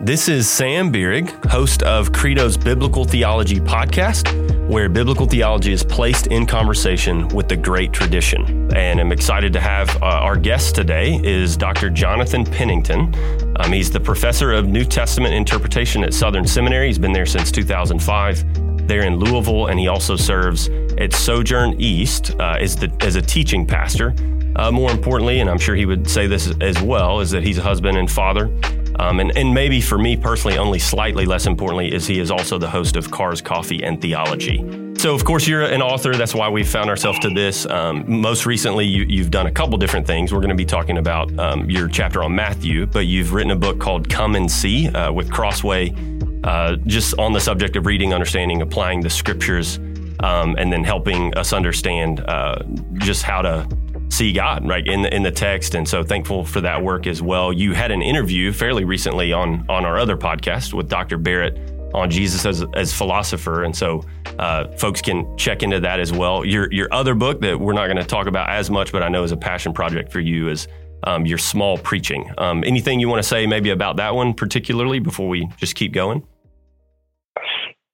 This 0.00 0.28
is 0.28 0.48
Sam 0.48 0.92
Bierig, 0.92 1.28
host 1.46 1.82
of 1.82 2.12
Credo's 2.12 2.56
Biblical 2.56 3.04
Theology 3.04 3.58
podcast, 3.58 4.68
where 4.68 4.88
biblical 4.88 5.26
theology 5.26 5.72
is 5.72 5.82
placed 5.82 6.28
in 6.28 6.46
conversation 6.46 7.26
with 7.30 7.48
the 7.48 7.56
great 7.56 7.92
tradition. 7.92 8.72
And 8.76 9.00
I'm 9.00 9.10
excited 9.10 9.52
to 9.54 9.60
have 9.60 9.90
uh, 10.00 10.06
our 10.06 10.36
guest 10.36 10.76
today 10.76 11.20
is 11.24 11.56
Dr. 11.56 11.90
Jonathan 11.90 12.44
Pennington. 12.44 13.12
Um, 13.56 13.72
he's 13.72 13.90
the 13.90 13.98
professor 13.98 14.52
of 14.52 14.68
New 14.68 14.84
Testament 14.84 15.34
interpretation 15.34 16.04
at 16.04 16.14
Southern 16.14 16.46
Seminary. 16.46 16.86
He's 16.86 16.98
been 17.00 17.12
there 17.12 17.26
since 17.26 17.50
2005 17.50 18.86
there 18.86 19.02
in 19.02 19.16
Louisville, 19.16 19.66
and 19.66 19.80
he 19.80 19.88
also 19.88 20.14
serves 20.14 20.68
at 20.98 21.12
Sojourn 21.12 21.74
East 21.80 22.36
uh, 22.38 22.56
as, 22.60 22.76
the, 22.76 22.92
as 23.00 23.16
a 23.16 23.22
teaching 23.22 23.66
pastor. 23.66 24.14
Uh, 24.54 24.70
more 24.70 24.92
importantly, 24.92 25.40
and 25.40 25.50
I'm 25.50 25.58
sure 25.58 25.74
he 25.74 25.86
would 25.86 26.08
say 26.08 26.28
this 26.28 26.52
as 26.60 26.80
well, 26.80 27.18
is 27.18 27.32
that 27.32 27.42
he's 27.42 27.58
a 27.58 27.62
husband 27.62 27.98
and 27.98 28.08
father 28.08 28.48
um, 28.98 29.20
and, 29.20 29.36
and 29.36 29.54
maybe 29.54 29.80
for 29.80 29.98
me 29.98 30.16
personally, 30.16 30.58
only 30.58 30.78
slightly 30.78 31.24
less 31.24 31.46
importantly, 31.46 31.92
is 31.92 32.06
he 32.06 32.18
is 32.18 32.30
also 32.30 32.58
the 32.58 32.68
host 32.68 32.96
of 32.96 33.10
Cars, 33.10 33.40
Coffee, 33.40 33.82
and 33.82 34.00
Theology. 34.00 34.58
So, 34.98 35.14
of 35.14 35.24
course, 35.24 35.46
you're 35.46 35.62
an 35.62 35.80
author. 35.80 36.16
That's 36.16 36.34
why 36.34 36.48
we 36.48 36.64
found 36.64 36.90
ourselves 36.90 37.20
to 37.20 37.30
this. 37.30 37.66
Um, 37.66 38.04
most 38.20 38.46
recently, 38.46 38.84
you, 38.84 39.22
have 39.22 39.30
done 39.30 39.46
a 39.46 39.52
couple 39.52 39.78
different 39.78 40.08
things. 40.08 40.32
We're 40.32 40.40
going 40.40 40.48
to 40.48 40.56
be 40.56 40.64
talking 40.64 40.98
about 40.98 41.36
um, 41.38 41.70
your 41.70 41.86
chapter 41.86 42.24
on 42.24 42.34
Matthew, 42.34 42.86
but 42.86 43.06
you've 43.06 43.32
written 43.32 43.52
a 43.52 43.56
book 43.56 43.78
called 43.78 44.08
Come 44.08 44.34
and 44.34 44.50
See 44.50 44.88
uh, 44.88 45.12
with 45.12 45.30
Crossway, 45.30 45.94
uh, 46.42 46.74
just 46.86 47.16
on 47.16 47.32
the 47.32 47.40
subject 47.40 47.76
of 47.76 47.86
reading, 47.86 48.12
understanding, 48.12 48.60
applying 48.60 49.00
the 49.00 49.10
scriptures, 49.10 49.78
um, 50.18 50.56
and 50.58 50.72
then 50.72 50.82
helping 50.82 51.32
us 51.34 51.52
understand 51.52 52.18
uh, 52.26 52.58
just 52.94 53.22
how 53.22 53.40
to 53.42 53.68
see 54.08 54.32
God 54.32 54.66
right 54.68 54.86
in 54.86 55.02
the, 55.02 55.14
in 55.14 55.22
the 55.22 55.30
text, 55.30 55.74
and 55.74 55.88
so 55.88 56.02
thankful 56.02 56.44
for 56.44 56.60
that 56.60 56.82
work 56.82 57.06
as 57.06 57.22
well. 57.22 57.52
You 57.52 57.72
had 57.72 57.90
an 57.90 58.02
interview 58.02 58.52
fairly 58.52 58.84
recently 58.84 59.32
on 59.32 59.64
on 59.68 59.84
our 59.84 59.98
other 59.98 60.16
podcast 60.16 60.72
with 60.72 60.88
Dr. 60.88 61.18
Barrett 61.18 61.58
on 61.94 62.10
Jesus 62.10 62.44
as 62.44 62.64
as 62.74 62.92
philosopher, 62.92 63.64
and 63.64 63.74
so 63.74 64.04
uh, 64.38 64.68
folks 64.76 65.00
can 65.00 65.36
check 65.36 65.62
into 65.62 65.80
that 65.80 66.00
as 66.00 66.12
well. 66.12 66.44
Your 66.44 66.72
your 66.72 66.88
other 66.92 67.14
book 67.14 67.40
that 67.40 67.58
we're 67.58 67.72
not 67.72 67.86
going 67.86 67.96
to 67.96 68.04
talk 68.04 68.26
about 68.26 68.50
as 68.50 68.70
much, 68.70 68.92
but 68.92 69.02
I 69.02 69.08
know 69.08 69.22
is 69.24 69.32
a 69.32 69.36
passion 69.36 69.72
project 69.72 70.12
for 70.12 70.20
you 70.20 70.48
is. 70.48 70.68
Um, 71.04 71.26
your 71.26 71.38
small 71.38 71.78
preaching. 71.78 72.28
Um, 72.38 72.64
anything 72.66 72.98
you 72.98 73.08
want 73.08 73.22
to 73.22 73.28
say 73.28 73.46
maybe 73.46 73.70
about 73.70 73.98
that 73.98 74.16
one 74.16 74.34
particularly 74.34 74.98
before 74.98 75.28
we 75.28 75.46
just 75.56 75.76
keep 75.76 75.92
going? 75.92 76.26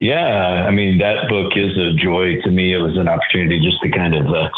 Yeah, 0.00 0.66
I 0.66 0.70
mean 0.70 0.98
that 0.98 1.28
book 1.28 1.52
is 1.56 1.76
a 1.78 1.94
joy 1.94 2.40
to 2.42 2.50
me. 2.50 2.74
It 2.74 2.78
was 2.78 2.98
an 2.98 3.08
opportunity 3.08 3.60
just 3.60 3.80
to 3.82 3.90
kind 3.90 4.14
of 4.14 4.26
uh, 4.26 4.50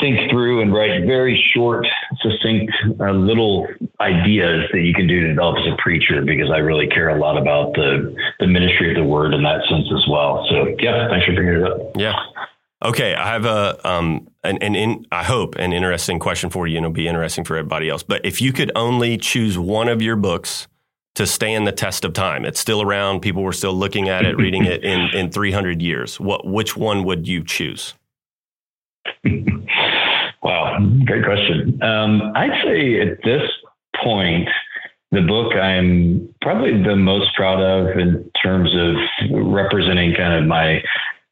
think 0.00 0.30
through 0.30 0.60
and 0.60 0.72
write 0.72 1.04
very 1.06 1.42
short, 1.54 1.86
succinct, 2.20 2.72
uh, 3.00 3.12
little 3.12 3.66
ideas 4.00 4.68
that 4.72 4.80
you 4.80 4.92
can 4.92 5.06
do 5.06 5.20
to 5.20 5.28
develop 5.28 5.56
as 5.58 5.72
a 5.72 5.76
preacher. 5.82 6.22
Because 6.22 6.50
I 6.50 6.58
really 6.58 6.86
care 6.86 7.08
a 7.08 7.18
lot 7.18 7.38
about 7.38 7.72
the 7.74 8.14
the 8.40 8.46
ministry 8.46 8.90
of 8.90 8.96
the 8.96 9.08
word 9.08 9.32
in 9.32 9.42
that 9.42 9.66
sense 9.68 9.88
as 9.90 10.06
well. 10.08 10.46
So 10.50 10.76
yeah, 10.78 11.08
thanks 11.08 11.26
for 11.26 11.34
bringing 11.34 11.54
it 11.54 11.62
up. 11.64 11.78
Yeah. 11.96 12.14
Okay, 12.84 13.14
I 13.14 13.28
have 13.28 13.46
a 13.46 13.80
um 13.88 14.28
an, 14.44 14.58
an 14.58 14.74
in, 14.74 15.06
I 15.10 15.24
hope 15.24 15.54
an 15.56 15.72
interesting 15.72 16.18
question 16.18 16.50
for 16.50 16.66
you, 16.66 16.76
and 16.76 16.84
it'll 16.84 16.94
be 16.94 17.08
interesting 17.08 17.44
for 17.44 17.56
everybody 17.56 17.88
else. 17.88 18.02
But 18.02 18.24
if 18.24 18.42
you 18.42 18.52
could 18.52 18.70
only 18.76 19.16
choose 19.16 19.58
one 19.58 19.88
of 19.88 20.02
your 20.02 20.16
books 20.16 20.68
to 21.14 21.26
stand 21.26 21.66
the 21.66 21.72
test 21.72 22.04
of 22.04 22.12
time. 22.12 22.44
It's 22.44 22.60
still 22.60 22.82
around. 22.82 23.20
People 23.20 23.42
were 23.42 23.52
still 23.52 23.74
looking 23.74 24.08
at 24.08 24.24
it, 24.24 24.36
reading 24.36 24.64
it 24.64 24.82
in, 24.82 25.10
in 25.14 25.30
300 25.30 25.80
years. 25.80 26.18
What, 26.18 26.46
which 26.46 26.76
one 26.76 27.04
would 27.04 27.28
you 27.28 27.44
choose? 27.44 27.94
wow, 30.42 30.78
great 31.04 31.24
question. 31.24 31.80
Um, 31.82 32.32
I'd 32.34 32.62
say 32.64 33.00
at 33.00 33.22
this 33.22 33.42
point, 34.02 34.48
the 35.12 35.20
book 35.20 35.54
I'm 35.54 36.34
probably 36.42 36.82
the 36.82 36.96
most 36.96 37.34
proud 37.36 37.60
of 37.60 37.96
in 37.98 38.28
terms 38.42 38.74
of 38.74 38.96
representing 39.30 40.14
kind 40.14 40.34
of 40.34 40.48
my 40.48 40.82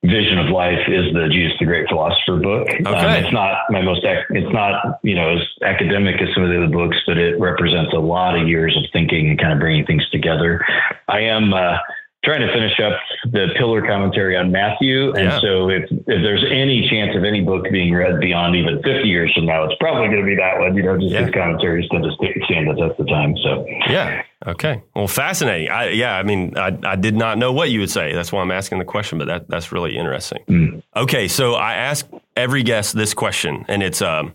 vision 0.04 0.38
of 0.38 0.50
life 0.50 0.88
is 0.88 1.12
the 1.14 1.28
Jesus 1.30 1.56
the 1.60 1.64
Great 1.64 1.88
Philosopher 1.88 2.36
book. 2.36 2.68
Um, 2.86 2.94
okay. 2.94 3.18
Um, 3.18 3.24
it's 3.24 3.32
not 3.32 3.70
my 3.70 3.82
most, 3.82 4.00
it's 4.02 4.52
not, 4.52 4.98
you 5.02 5.14
know, 5.14 5.36
as 5.36 5.40
academic 5.62 6.20
as 6.20 6.28
some 6.34 6.42
of 6.42 6.50
the 6.50 6.56
other 6.56 6.72
books, 6.72 6.96
but 7.06 7.18
it 7.18 7.38
represents 7.38 7.92
a 7.92 7.98
lot 7.98 8.36
of 8.36 8.48
years 8.48 8.76
of 8.76 8.84
thinking 8.92 9.30
and 9.30 9.38
kind 9.38 9.52
of 9.52 9.60
bringing 9.60 9.86
things 9.86 10.08
together. 10.10 10.64
I 11.08 11.20
am, 11.20 11.54
uh, 11.54 11.78
trying 12.24 12.40
to 12.40 12.52
finish 12.52 12.78
up 12.78 12.92
the 13.32 13.48
pillar 13.56 13.82
commentary 13.82 14.36
on 14.36 14.52
Matthew. 14.52 15.12
And 15.14 15.24
yeah. 15.24 15.40
so 15.40 15.68
if, 15.68 15.90
if 15.90 16.06
there's 16.06 16.44
any 16.48 16.88
chance 16.88 17.16
of 17.16 17.24
any 17.24 17.40
book 17.40 17.64
being 17.72 17.92
read 17.92 18.20
beyond 18.20 18.54
even 18.54 18.76
50 18.82 19.08
years 19.08 19.32
from 19.34 19.46
now, 19.46 19.64
it's 19.64 19.74
probably 19.80 20.06
going 20.06 20.20
to 20.20 20.26
be 20.26 20.36
that 20.36 20.58
one, 20.60 20.76
you 20.76 20.84
know, 20.84 20.96
just 20.98 21.10
yeah. 21.10 21.24
his 21.24 21.34
commentaries 21.34 21.88
tend 21.90 22.04
to 22.04 22.10
stand 22.44 22.68
the 22.68 22.74
test 22.74 23.00
of 23.00 23.08
time. 23.08 23.34
So, 23.42 23.66
yeah. 23.88 24.22
Okay. 24.46 24.82
Well, 24.94 25.08
fascinating. 25.08 25.70
I, 25.70 25.90
yeah. 25.90 26.16
I 26.16 26.22
mean, 26.22 26.56
I, 26.56 26.78
I 26.84 26.96
did 26.96 27.16
not 27.16 27.38
know 27.38 27.52
what 27.52 27.70
you 27.70 27.80
would 27.80 27.90
say. 27.90 28.12
That's 28.14 28.30
why 28.30 28.40
I'm 28.40 28.52
asking 28.52 28.78
the 28.78 28.84
question, 28.84 29.18
but 29.18 29.26
that, 29.26 29.48
that's 29.48 29.72
really 29.72 29.96
interesting. 29.96 30.44
Mm. 30.48 30.82
Okay. 30.94 31.26
So 31.26 31.54
I 31.54 31.74
ask 31.74 32.08
every 32.36 32.62
guest 32.62 32.94
this 32.94 33.14
question 33.14 33.64
and 33.68 33.82
it's, 33.82 34.00
um, 34.00 34.34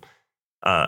uh, 0.63 0.87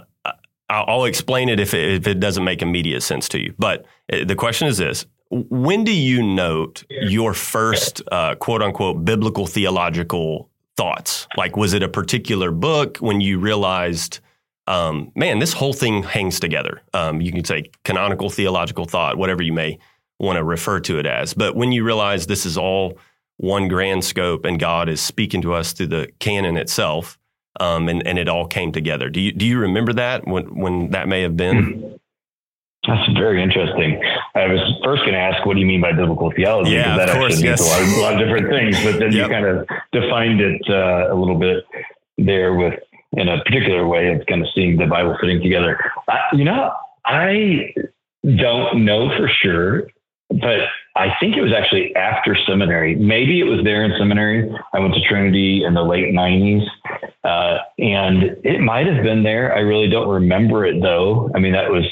I'll 0.70 1.06
explain 1.06 1.50
it 1.50 1.60
if 1.60 1.74
it, 1.74 1.94
if 1.94 2.08
it 2.08 2.20
doesn't 2.20 2.44
make 2.44 2.62
immediate 2.62 3.02
sense 3.02 3.28
to 3.30 3.40
you. 3.40 3.56
But 3.58 3.86
uh, 4.12 4.26
the 4.26 4.36
question 4.36 4.68
is 4.68 4.78
this 4.78 5.06
when 5.30 5.84
do 5.84 5.94
you 5.94 6.24
note 6.24 6.84
your 6.90 7.34
first 7.34 8.02
uh, 8.12 8.36
quote 8.36 8.62
unquote 8.62 9.06
biblical 9.06 9.46
theological 9.46 10.50
thoughts? 10.76 11.28
Like, 11.38 11.56
was 11.56 11.74
it 11.74 11.84
a 11.84 11.90
particular 11.90 12.52
book 12.52 12.98
when 12.98 13.22
you 13.22 13.40
realized, 13.40 14.20
um, 14.68 15.12
man, 15.16 15.40
this 15.40 15.54
whole 15.54 15.74
thing 15.74 16.04
hangs 16.04 16.40
together? 16.40 16.82
Um, 16.94 17.22
you 17.22 17.32
can 17.32 17.44
say 17.44 17.66
canonical 17.84 18.30
theological 18.30 18.86
thought, 18.86 19.18
whatever 19.18 19.44
you 19.44 19.54
may 19.54 19.78
want 20.20 20.38
to 20.38 20.44
refer 20.44 20.80
to 20.82 21.00
it 21.00 21.06
as. 21.06 21.34
But 21.34 21.56
when 21.56 21.72
you 21.72 21.84
realize 21.84 22.28
this 22.28 22.46
is 22.46 22.58
all 22.58 22.98
one 23.38 23.68
grand 23.68 24.04
scope 24.04 24.46
and 24.46 24.60
God 24.60 24.90
is 24.90 25.00
speaking 25.00 25.42
to 25.44 25.54
us 25.54 25.74
through 25.74 25.88
the 25.88 26.10
canon 26.20 26.58
itself, 26.58 27.18
um, 27.60 27.90
and, 27.90 28.06
and 28.08 28.18
it 28.18 28.30
all 28.30 28.48
came 28.48 28.72
together. 28.72 29.10
Do 29.10 29.20
you, 29.20 29.32
do 29.32 29.46
you 29.46 29.60
remember 29.60 29.94
that 29.94 30.26
when, 30.26 30.56
when 30.56 30.92
that 30.92 31.08
may 31.08 31.22
have 31.22 31.36
been? 31.36 31.99
That's 32.88 33.12
very 33.14 33.44
interesting. 33.44 34.02
I 34.36 34.48
was 34.48 34.60
first 34.84 35.02
going 35.02 35.14
to 35.14 35.20
ask, 35.20 35.46
what 35.46 35.56
do 35.56 35.60
you 35.60 35.66
mean 35.66 35.82
by 35.82 35.92
biblical 35.92 36.32
theology? 36.32 36.72
Yeah, 36.72 36.96
because 36.96 37.08
that 37.08 37.18
course, 37.18 37.34
actually 37.34 37.50
yes. 37.50 37.60
means 37.60 37.70
a 37.70 37.74
lot, 37.74 37.82
of, 37.82 37.90
a 37.90 38.02
lot 38.02 38.14
of 38.14 38.20
different 38.20 38.50
things. 38.50 38.84
But 38.84 39.00
then 39.00 39.12
yep. 39.12 39.28
you 39.28 39.34
kind 39.34 39.46
of 39.46 39.68
defined 39.92 40.42
it 40.42 40.62
uh, 40.70 41.14
a 41.14 41.16
little 41.16 41.38
bit 41.38 41.66
there 42.18 42.54
with 42.54 42.80
in 43.14 43.28
a 43.28 43.44
particular 43.44 43.88
way 43.88 44.14
of 44.14 44.26
kind 44.28 44.42
of 44.42 44.48
seeing 44.54 44.78
the 44.78 44.86
Bible 44.86 45.18
fitting 45.20 45.42
together. 45.42 45.80
I, 46.08 46.20
you 46.34 46.46
know, 46.46 46.72
I 47.06 47.74
don't 48.24 48.86
know 48.86 49.10
for 49.18 49.28
sure, 49.28 49.88
but 50.30 50.60
I 50.96 51.16
think 51.20 51.36
it 51.36 51.42
was 51.42 51.52
actually 51.52 51.96
after 51.96 52.36
seminary. 52.48 52.96
Maybe 52.96 53.40
it 53.40 53.46
was 53.46 53.64
there 53.64 53.84
in 53.84 53.94
seminary. 53.98 54.50
I 54.74 54.80
went 54.80 54.94
to 54.94 55.02
Trinity 55.02 55.64
in 55.64 55.74
the 55.74 55.84
late 55.84 56.14
90s, 56.14 56.66
uh, 57.24 57.58
and 57.80 58.38
it 58.44 58.62
might 58.62 58.86
have 58.86 59.04
been 59.04 59.24
there. 59.24 59.56
I 59.56 59.60
really 59.60 59.90
don't 59.90 60.10
remember 60.10 60.66
it 60.66 60.82
though. 60.82 61.32
I 61.34 61.40
mean, 61.40 61.54
that 61.54 61.72
was 61.72 61.86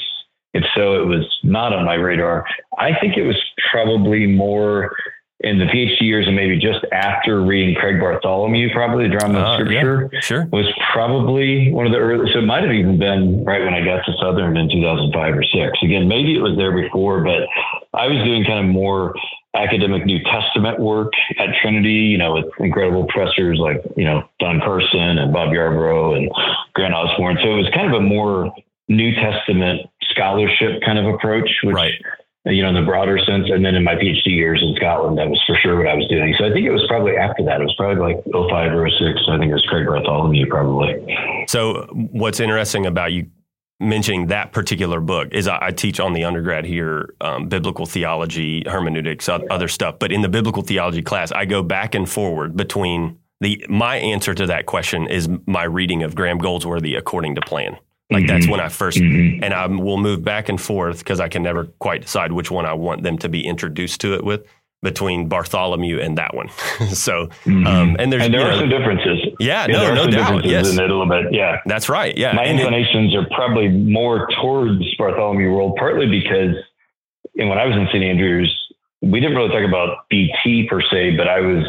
if 0.54 0.64
so, 0.74 1.00
it 1.00 1.06
was 1.06 1.26
not 1.42 1.72
on 1.72 1.84
my 1.84 1.94
radar. 1.94 2.44
I 2.78 2.98
think 3.00 3.16
it 3.16 3.24
was 3.24 3.36
probably 3.70 4.26
more 4.26 4.96
in 5.40 5.58
the 5.58 5.66
PhD 5.66 6.00
years 6.00 6.26
and 6.26 6.34
maybe 6.34 6.58
just 6.58 6.84
after 6.90 7.42
reading 7.42 7.74
Craig 7.76 8.00
Bartholomew, 8.00 8.72
probably 8.72 9.08
the 9.08 9.16
drama 9.16 9.38
uh, 9.38 9.54
scripture 9.54 10.10
yeah, 10.12 10.20
sure. 10.20 10.48
was 10.50 10.66
probably 10.92 11.70
one 11.70 11.86
of 11.86 11.92
the 11.92 11.98
early. 11.98 12.28
So 12.32 12.40
it 12.40 12.46
might 12.46 12.64
have 12.64 12.72
even 12.72 12.98
been 12.98 13.44
right 13.44 13.62
when 13.62 13.72
I 13.72 13.84
got 13.84 14.04
to 14.06 14.12
Southern 14.20 14.56
in 14.56 14.68
2005 14.68 15.36
or 15.36 15.42
six. 15.44 15.78
Again, 15.82 16.08
maybe 16.08 16.34
it 16.34 16.40
was 16.40 16.56
there 16.56 16.72
before, 16.72 17.22
but 17.22 17.46
I 17.94 18.08
was 18.08 18.18
doing 18.24 18.44
kind 18.44 18.66
of 18.66 18.72
more 18.72 19.14
academic 19.54 20.04
New 20.06 20.18
Testament 20.24 20.80
work 20.80 21.12
at 21.38 21.54
Trinity, 21.62 22.10
you 22.10 22.18
know, 22.18 22.34
with 22.34 22.46
incredible 22.58 23.06
professors 23.06 23.58
like, 23.60 23.80
you 23.96 24.04
know, 24.04 24.28
Don 24.40 24.58
Carson 24.60 25.18
and 25.18 25.32
Bob 25.32 25.50
Yarbrough 25.50 26.16
and 26.16 26.30
Grant 26.74 26.94
Osborne. 26.94 27.38
So 27.42 27.54
it 27.54 27.62
was 27.62 27.70
kind 27.72 27.86
of 27.86 27.94
a 27.94 28.04
more 28.04 28.52
New 28.88 29.14
Testament 29.14 29.82
scholarship 30.18 30.82
kind 30.84 30.98
of 30.98 31.14
approach, 31.14 31.48
which, 31.62 31.74
right. 31.74 31.94
you 32.44 32.62
know, 32.62 32.70
in 32.70 32.74
the 32.74 32.82
broader 32.82 33.18
sense. 33.18 33.46
And 33.48 33.64
then 33.64 33.76
in 33.76 33.84
my 33.84 33.94
PhD 33.94 34.26
years 34.26 34.60
in 34.60 34.74
Scotland, 34.74 35.16
that 35.18 35.30
was 35.30 35.40
for 35.46 35.54
sure 35.62 35.78
what 35.78 35.86
I 35.86 35.94
was 35.94 36.06
doing. 36.08 36.34
So 36.36 36.44
I 36.44 36.52
think 36.52 36.66
it 36.66 36.72
was 36.72 36.84
probably 36.88 37.16
after 37.16 37.44
that. 37.44 37.60
It 37.60 37.64
was 37.64 37.74
probably 37.78 38.02
like 38.02 38.24
05 38.26 38.74
or 38.74 38.90
06. 38.90 39.00
I 39.30 39.38
think 39.38 39.50
it 39.50 39.54
was 39.54 39.66
Craig 39.68 39.86
Bartholomew 39.86 40.46
probably. 40.48 41.46
So 41.46 41.86
what's 41.92 42.40
interesting 42.40 42.86
about 42.86 43.12
you 43.12 43.30
mentioning 43.80 44.26
that 44.26 44.52
particular 44.52 45.00
book 45.00 45.28
is 45.32 45.46
I, 45.46 45.66
I 45.66 45.70
teach 45.70 46.00
on 46.00 46.12
the 46.12 46.24
undergrad 46.24 46.64
here 46.64 47.14
um, 47.20 47.48
biblical 47.48 47.86
theology, 47.86 48.64
hermeneutics, 48.66 49.28
other 49.28 49.68
stuff. 49.68 49.98
But 49.98 50.12
in 50.12 50.22
the 50.22 50.28
biblical 50.28 50.62
theology 50.62 51.02
class, 51.02 51.30
I 51.32 51.44
go 51.44 51.62
back 51.62 51.94
and 51.94 52.08
forward 52.08 52.56
between 52.56 53.18
the 53.40 53.64
my 53.68 53.96
answer 53.96 54.34
to 54.34 54.46
that 54.46 54.66
question 54.66 55.06
is 55.06 55.28
my 55.46 55.62
reading 55.62 56.02
of 56.02 56.14
Graham 56.14 56.38
Goldsworthy 56.38 56.96
according 56.96 57.36
to 57.36 57.40
plan. 57.40 57.76
Like 58.10 58.24
mm-hmm. 58.24 58.26
that's 58.26 58.48
when 58.48 58.60
I 58.60 58.66
1st 58.66 59.02
mm-hmm. 59.02 59.44
and 59.44 59.52
I 59.52 59.66
will 59.66 59.98
move 59.98 60.24
back 60.24 60.48
and 60.48 60.60
forth 60.60 60.98
because 60.98 61.20
I 61.20 61.28
can 61.28 61.42
never 61.42 61.64
quite 61.78 62.02
decide 62.02 62.32
which 62.32 62.50
one 62.50 62.64
I 62.64 62.72
want 62.72 63.02
them 63.02 63.18
to 63.18 63.28
be 63.28 63.46
introduced 63.46 64.00
to 64.00 64.14
it 64.14 64.24
with 64.24 64.46
between 64.80 65.28
Bartholomew 65.28 66.00
and 66.00 66.16
that 66.16 66.34
one. 66.34 66.48
so, 66.90 67.26
mm-hmm. 67.26 67.66
um, 67.66 67.96
and 67.98 68.10
there's 68.10 68.24
and 68.24 68.32
there 68.32 68.42
are 68.42 68.52
know, 68.52 68.60
some 68.60 68.68
differences. 68.70 69.18
Yeah, 69.40 69.66
yeah 69.68 69.94
no, 69.94 70.06
no 70.06 70.10
doubt. 70.10 70.44
Yes, 70.44 70.72
in 70.72 70.82
it 70.82 70.90
a 70.90 70.96
little 70.96 71.08
bit. 71.08 71.34
Yeah, 71.34 71.60
that's 71.66 71.88
right. 71.88 72.16
Yeah, 72.16 72.32
my 72.32 72.44
and 72.44 72.58
inclinations 72.58 73.12
it, 73.12 73.18
are 73.18 73.26
probably 73.34 73.68
more 73.68 74.28
towards 74.40 74.82
Bartholomew 74.96 75.52
world, 75.52 75.76
partly 75.78 76.06
because 76.06 76.54
and 77.38 77.48
when 77.48 77.58
I 77.58 77.64
was 77.66 77.76
in 77.76 77.86
St. 77.88 78.02
Andrews, 78.02 78.54
we 79.00 79.20
didn't 79.20 79.36
really 79.36 79.50
talk 79.50 79.66
about 79.66 80.08
BT 80.10 80.66
per 80.68 80.80
se, 80.80 81.16
but 81.16 81.28
I 81.28 81.40
was 81.40 81.64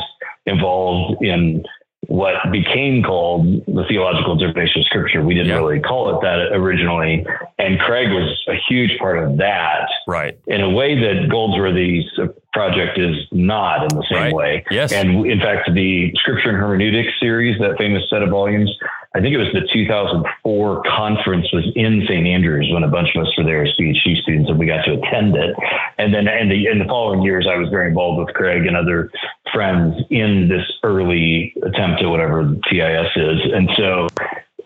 involved 0.45 1.24
in 1.24 1.63
what 2.10 2.34
became 2.52 3.04
called 3.04 3.46
the 3.68 3.86
theological 3.88 4.34
interpretation 4.34 4.82
of 4.82 4.86
scripture. 4.88 5.24
We 5.24 5.36
didn't 5.36 5.56
really 5.56 5.80
call 5.80 6.18
it 6.18 6.22
that 6.22 6.54
originally. 6.54 7.24
And 7.60 7.80
Craig 7.80 8.10
was 8.10 8.36
a 8.48 8.56
huge 8.68 8.98
part 8.98 9.20
of 9.20 9.38
that. 9.38 9.88
Right. 10.08 10.38
In 10.48 10.62
a 10.62 10.70
way 10.72 10.96
that 10.96 11.30
Goldsworthy's 11.30 12.06
project 12.52 12.98
is 12.98 13.16
not 13.32 13.84
in 13.84 13.98
the 13.98 14.06
same 14.10 14.18
right. 14.18 14.34
way. 14.34 14.66
Yes. 14.72 14.92
And 14.92 15.28
in 15.28 15.40
fact, 15.40 15.70
the 15.74 16.12
scripture 16.16 16.50
and 16.50 16.58
hermeneutics 16.58 17.14
series, 17.20 17.60
that 17.60 17.78
famous 17.78 18.04
set 18.10 18.24
of 18.24 18.32
volumes, 18.32 18.76
I 19.16 19.22
think 19.22 19.34
it 19.34 19.38
was 19.38 19.54
the 19.54 19.68
2004 19.72 20.84
conference 20.84 21.46
was 21.54 21.66
in 21.76 22.06
St. 22.08 22.26
Andrews 22.26 22.70
when 22.74 22.84
a 22.84 22.88
bunch 22.88 23.10
of 23.16 23.26
us 23.26 23.34
were 23.38 23.44
there 23.44 23.64
as 23.64 23.74
PhD 23.80 24.22
students 24.22 24.50
and 24.50 24.58
we 24.58 24.66
got 24.66 24.84
to 24.86 24.94
attend 24.94 25.36
it. 25.36 25.56
And 25.98 26.14
then 26.14 26.28
in 26.28 26.50
the, 26.50 26.68
in 26.68 26.80
the 26.80 26.86
following 26.86 27.22
years, 27.22 27.48
I 27.50 27.58
was 27.58 27.70
very 27.70 27.90
involved 27.90 28.20
with 28.26 28.36
Craig 28.36 28.66
and 28.66 28.76
other 28.76 29.12
friends 29.60 30.02
in 30.10 30.48
this 30.48 30.64
early 30.84 31.54
attempt 31.64 32.02
at 32.02 32.08
whatever 32.08 32.56
TIS 32.72 33.12
is. 33.18 33.40
And 33.54 33.70
so 33.76 34.08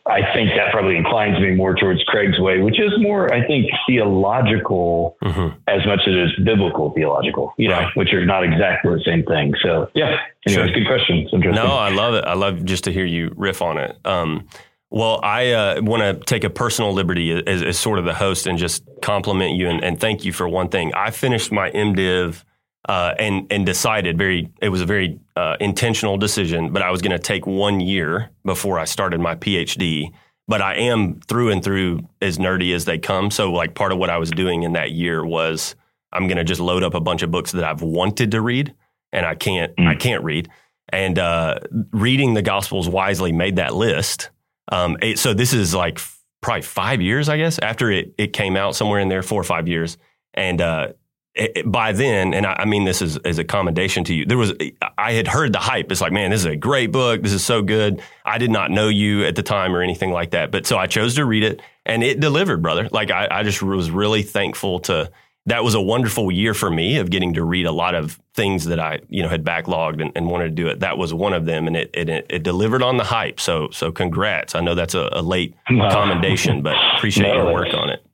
I 0.06 0.22
think 0.36 0.52
that 0.52 0.72
probably 0.72 0.98
inclines 0.98 1.40
me 1.40 1.56
more 1.56 1.74
towards 1.74 2.04
Craig's 2.04 2.40
way, 2.40 2.62
which 2.62 2.80
is 2.80 2.92
more, 3.00 3.34
I 3.34 3.44
think, 3.48 3.72
theological 3.88 5.18
mm-hmm. 5.24 5.58
as 5.68 5.84
much 5.88 6.02
as 6.02 6.14
it 6.14 6.20
is 6.20 6.46
biblical 6.46 6.92
theological, 6.92 7.56
you 7.58 7.70
know, 7.70 7.90
which 7.96 8.14
are 8.14 8.24
not 8.24 8.44
exactly 8.44 8.94
the 8.94 9.04
same 9.04 9.24
thing. 9.24 9.56
So, 9.64 9.90
yeah, 9.96 10.18
anyways, 10.46 10.70
sure. 10.70 10.80
good 10.80 10.86
question. 10.86 11.28
No, 11.56 11.66
I 11.66 11.90
love 11.90 12.14
it. 12.14 12.24
I 12.26 12.36
love 12.36 12.64
just 12.64 12.84
to 12.84 12.92
hear 12.92 13.06
you 13.06 13.34
riff 13.36 13.64
on 13.64 13.80
it. 13.80 13.98
Um, 14.06 14.48
well, 14.92 15.20
I 15.24 15.54
uh, 15.54 15.82
want 15.82 16.04
to 16.04 16.24
take 16.26 16.44
a 16.44 16.52
personal 16.52 16.94
liberty 16.94 17.32
as, 17.32 17.64
as, 17.64 17.80
sort 17.80 17.98
of 17.98 18.06
the 18.06 18.14
host 18.14 18.46
and 18.46 18.60
just 18.60 18.84
compliment 19.02 19.56
you 19.56 19.68
and, 19.68 19.84
and, 19.84 20.00
thank 20.00 20.24
you 20.24 20.32
for 20.32 20.48
one 20.48 20.70
thing. 20.70 20.94
I 20.94 21.10
finished 21.10 21.52
my 21.52 21.72
MDiv 21.72 22.44
uh, 22.90 23.14
and 23.18 23.48
and 23.52 23.66
decided 23.66 24.18
very 24.18 24.50
it 24.62 24.70
was 24.70 24.82
a 24.82 24.86
very 24.86 25.20
uh, 25.36 25.56
intentional 25.60 26.18
decision, 26.18 26.72
but 26.74 26.82
I 26.82 26.92
was 26.92 27.02
going 27.02 27.12
to 27.12 27.20
take 27.20 27.48
one 27.48 27.80
year 27.80 28.30
before 28.44 28.80
I 28.80 28.86
started 28.86 29.20
my 29.20 29.36
PhD. 29.36 30.12
But 30.46 30.62
I 30.62 30.76
am 30.76 31.22
through 31.22 31.52
and 31.52 31.64
through 31.64 32.02
as 32.22 32.38
nerdy 32.38 32.76
as 32.76 32.84
they 32.84 32.98
come. 32.98 33.32
So 33.32 33.54
like 33.54 33.76
part 33.76 33.94
of 33.94 33.98
what 33.98 34.10
I 34.10 34.18
was 34.18 34.30
doing 34.30 34.64
in 34.64 34.74
that 34.74 34.92
year 34.92 35.26
was 35.26 35.76
I'm 36.12 36.28
going 36.28 36.38
to 36.38 36.44
just 36.44 36.60
load 36.60 36.84
up 36.84 36.94
a 36.94 37.00
bunch 37.00 37.22
of 37.22 37.32
books 37.32 37.54
that 37.54 37.64
I've 37.64 37.82
wanted 37.82 38.32
to 38.32 38.42
read 38.42 38.76
and 39.14 39.26
I 39.26 39.36
can't 39.36 39.74
mm. 39.78 39.88
I 39.88 39.96
can't 39.96 40.24
read. 40.24 40.50
And 40.90 41.18
uh, 41.18 41.60
reading 41.92 42.34
the 42.34 42.42
Gospels 42.42 42.90
wisely 42.90 43.32
made 43.32 43.56
that 43.56 43.74
list. 43.74 44.30
Um, 44.70 44.98
it, 45.02 45.18
so 45.18 45.34
this 45.34 45.54
is 45.54 45.74
like 45.74 46.00
probably 46.42 46.62
five 46.64 47.02
years, 47.02 47.30
I 47.30 47.38
guess, 47.38 47.58
after 47.60 47.90
it 47.90 48.14
it 48.18 48.34
came 48.34 48.58
out 48.58 48.76
somewhere 48.76 49.00
in 49.00 49.08
there, 49.08 49.24
four 49.24 49.40
or 49.40 49.46
five 49.46 49.68
years. 49.70 49.98
And 50.34 50.60
uh, 50.60 50.90
Eh, 51.36 51.48
eh, 51.56 51.62
by 51.66 51.92
then, 51.92 52.34
and 52.34 52.46
I, 52.46 52.66
mean 52.66 52.84
this 52.84 53.02
as, 53.02 53.18
as 53.18 53.40
a 53.40 53.44
commendation 53.44 54.04
to 54.04 54.14
you, 54.14 54.26
there 54.26 54.38
was 54.38 54.54
I 55.00 55.14
had 55.14 55.28
heard 55.28 55.52
the 55.52 55.60
hype. 55.60 55.92
It's 55.92 56.00
like, 56.00 56.12
man, 56.12 56.30
this 56.30 56.42
is 56.42 56.46
a 56.46 56.56
great 56.56 56.92
book. 56.92 57.24
This 57.24 57.34
is 57.34 57.44
so 57.44 57.64
good. 57.64 58.04
I 58.24 58.38
did 58.38 58.52
not 58.52 58.70
know 58.70 58.88
you 58.88 59.26
at 59.26 59.36
the 59.36 59.42
time 59.42 59.76
or 59.76 59.82
anything 59.82 60.12
like 60.12 60.32
that, 60.32 60.52
but 60.52 60.68
so 60.68 60.78
I 60.78 60.86
chose 60.86 61.16
to 61.16 61.26
read 61.26 61.44
it, 61.44 61.60
and 61.88 62.04
it 62.04 62.20
delivered, 62.20 62.62
brother. 62.62 62.88
Like 62.92 63.10
I, 63.10 63.28
I 63.32 63.44
just 63.44 63.64
was 63.64 63.90
really 63.90 64.22
thankful 64.22 64.80
to. 64.82 65.12
That 65.48 65.62
was 65.62 65.74
a 65.74 65.82
wonderful 65.82 66.32
year 66.32 66.54
for 66.54 66.72
me 66.72 67.00
of 67.00 67.10
getting 67.10 67.34
to 67.34 67.44
read 67.44 67.66
a 67.66 67.72
lot 67.72 67.96
of 67.96 68.18
things 68.34 68.64
that 68.66 68.80
I, 68.80 69.02
you 69.10 69.22
know, 69.22 69.28
had 69.28 69.44
backlogged 69.44 70.02
and, 70.02 70.10
and 70.16 70.28
wanted 70.28 70.46
to 70.46 70.52
do 70.52 70.68
it. 70.68 70.80
That 70.80 70.98
was 70.98 71.14
one 71.14 71.34
of 71.34 71.44
them, 71.44 71.68
and 71.68 71.76
it, 71.76 71.90
it, 71.94 72.10
it 72.30 72.44
delivered 72.44 72.82
on 72.82 72.96
the 72.96 73.04
hype. 73.04 73.42
So 73.42 73.70
so 73.72 73.92
congrats. 73.92 74.54
I 74.54 74.62
know 74.62 74.76
that's 74.76 74.94
a, 74.94 75.10
a 75.12 75.22
late 75.22 75.56
commendation, 75.68 76.62
but 76.62 76.76
appreciate 76.96 77.28
no, 77.28 77.44
your 77.44 77.54
work 77.54 77.74
on 77.74 77.90
it 77.90 78.06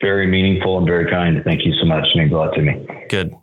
very 0.00 0.26
meaningful 0.26 0.78
and 0.78 0.86
very 0.86 1.10
kind. 1.10 1.42
Thank 1.44 1.64
you 1.64 1.72
so 1.78 1.86
much. 1.86 2.06
It 2.14 2.18
means 2.18 2.32
a 2.32 2.36
lot 2.36 2.54
to 2.54 2.62
me. 2.62 2.86
Good. 3.08 3.34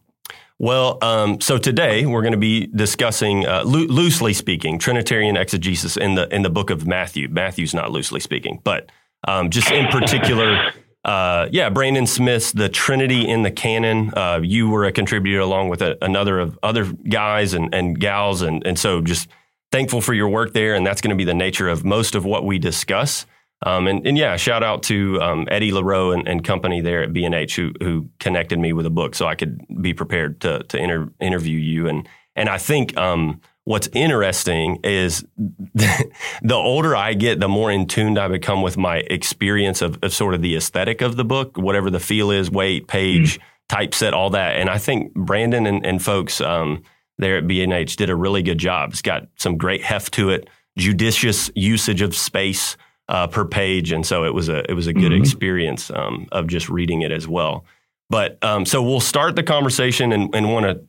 Well, 0.60 0.98
um, 1.04 1.40
so 1.40 1.60
today 1.60 2.08
we're 2.08 2.24
going 2.24 2.32
to 2.32 2.38
be 2.40 2.66
discussing, 2.68 3.46
uh, 3.46 3.62
lo- 3.64 3.86
loosely 3.86 4.34
speaking, 4.34 4.80
Trinitarian 4.80 5.38
exegesis 5.38 5.98
in 5.98 6.16
the 6.16 6.34
in 6.34 6.42
the 6.42 6.50
book 6.50 6.72
of 6.72 6.88
Matthew. 6.88 7.28
Matthew's 7.30 7.76
not 7.76 7.92
loosely 7.92 8.20
speaking, 8.20 8.60
but 8.64 8.92
um, 9.28 9.52
just 9.52 9.70
in 9.72 9.86
particular, 9.88 10.72
uh, 11.06 11.48
yeah, 11.52 11.70
Brandon 11.70 12.08
Smith's 12.08 12.52
"The 12.54 12.70
Trinity 12.70 13.30
in 13.30 13.44
the 13.44 13.52
Canon." 13.52 14.12
Uh, 14.18 14.40
you 14.42 14.68
were 14.68 14.86
a 14.86 14.92
contributor 14.92 15.42
along 15.42 15.70
with 15.70 15.84
a, 15.84 15.96
another 16.04 16.40
of 16.40 16.58
other 16.64 16.86
guys 16.86 17.54
and, 17.54 17.74
and 17.74 18.00
gals, 18.00 18.42
and 18.42 18.66
and 18.66 18.80
so 18.80 19.02
just 19.02 19.30
thankful 19.72 20.02
for 20.02 20.16
your 20.16 20.30
work 20.30 20.54
there. 20.54 20.74
And 20.74 20.88
that's 20.88 21.02
going 21.02 21.12
to 21.12 21.16
be 21.16 21.24
the 21.24 21.36
nature 21.36 21.70
of 21.70 21.86
most 21.86 22.16
of 22.16 22.26
what 22.26 22.46
we 22.46 22.58
discuss. 22.58 23.28
Um, 23.66 23.88
and, 23.88 24.06
and, 24.06 24.18
yeah, 24.18 24.36
shout 24.36 24.62
out 24.62 24.84
to 24.84 25.20
um, 25.20 25.48
Eddie 25.50 25.72
LaRoe 25.72 26.14
and, 26.14 26.28
and, 26.28 26.44
company 26.44 26.80
there 26.80 27.02
at 27.02 27.12
B&H 27.12 27.56
who, 27.56 27.72
who 27.82 28.08
connected 28.20 28.60
me 28.60 28.72
with 28.72 28.86
a 28.86 28.92
book 28.92 29.16
so 29.16 29.26
I 29.26 29.34
could 29.34 29.60
be 29.82 29.96
prepared 29.96 30.42
to, 30.42 30.62
to 30.66 30.78
inter- 30.78 31.12
interview 31.20 31.58
you. 31.58 31.88
And, 31.88 32.08
and 32.36 32.50
I 32.50 32.60
think 32.60 32.96
um, 32.98 33.42
what's 33.64 33.90
interesting 33.94 34.80
is 34.84 35.26
the 35.74 36.54
older 36.54 36.96
I 36.96 37.16
get, 37.16 37.40
the 37.40 37.48
more 37.48 37.72
in 37.72 37.88
tune 37.88 38.20
I 38.20 38.28
become 38.28 38.62
with 38.62 38.78
my 38.78 38.98
experience 38.98 39.82
of, 39.82 39.98
of, 40.04 40.14
sort 40.14 40.36
of 40.36 40.44
the 40.44 40.56
aesthetic 40.56 41.02
of 41.02 41.16
the 41.16 41.26
book, 41.26 41.58
whatever 41.58 41.90
the 41.90 42.00
feel 42.00 42.30
is, 42.30 42.52
weight, 42.52 42.88
page, 42.88 43.40
mm-hmm. 43.40 43.76
typeset, 43.76 44.14
all 44.14 44.30
that. 44.30 44.58
And 44.58 44.70
I 44.70 44.78
think 44.78 45.16
Brandon 45.16 45.66
and, 45.66 45.84
and 45.84 46.00
folks 46.00 46.42
um, 46.42 46.84
there 47.18 47.40
at 47.40 47.48
B&H 47.48 47.96
did 47.96 48.12
a 48.12 48.16
really 48.16 48.44
good 48.44 48.60
job. 48.60 48.92
It's 48.92 49.02
got 49.02 49.28
some 49.36 49.58
great 49.58 49.84
heft 49.84 50.14
to 50.14 50.30
it, 50.30 50.48
judicious 50.78 51.50
usage 51.56 52.04
of 52.04 52.16
space 52.16 52.78
uh, 53.10 53.28
per 53.28 53.46
page, 53.46 53.92
and 53.92 54.06
so 54.06 54.24
it 54.26 54.34
was 54.34 54.50
a 54.50 54.70
it 54.70 54.74
was 54.74 54.88
a 54.88 54.94
good 54.94 55.12
mm-hmm. 55.12 55.22
experience 55.22 55.90
um, 55.92 56.28
of 56.32 56.48
just 56.48 56.70
reading 56.70 57.02
it 57.02 57.12
as 57.12 57.28
well. 57.28 57.66
But 58.10 58.44
um, 58.44 58.66
so 58.66 58.82
we'll 58.82 59.00
start 59.00 59.36
the 59.36 59.44
conversation 59.44 60.12
and, 60.12 60.34
and 60.34 60.52
want 60.52 60.66
to 60.66 60.82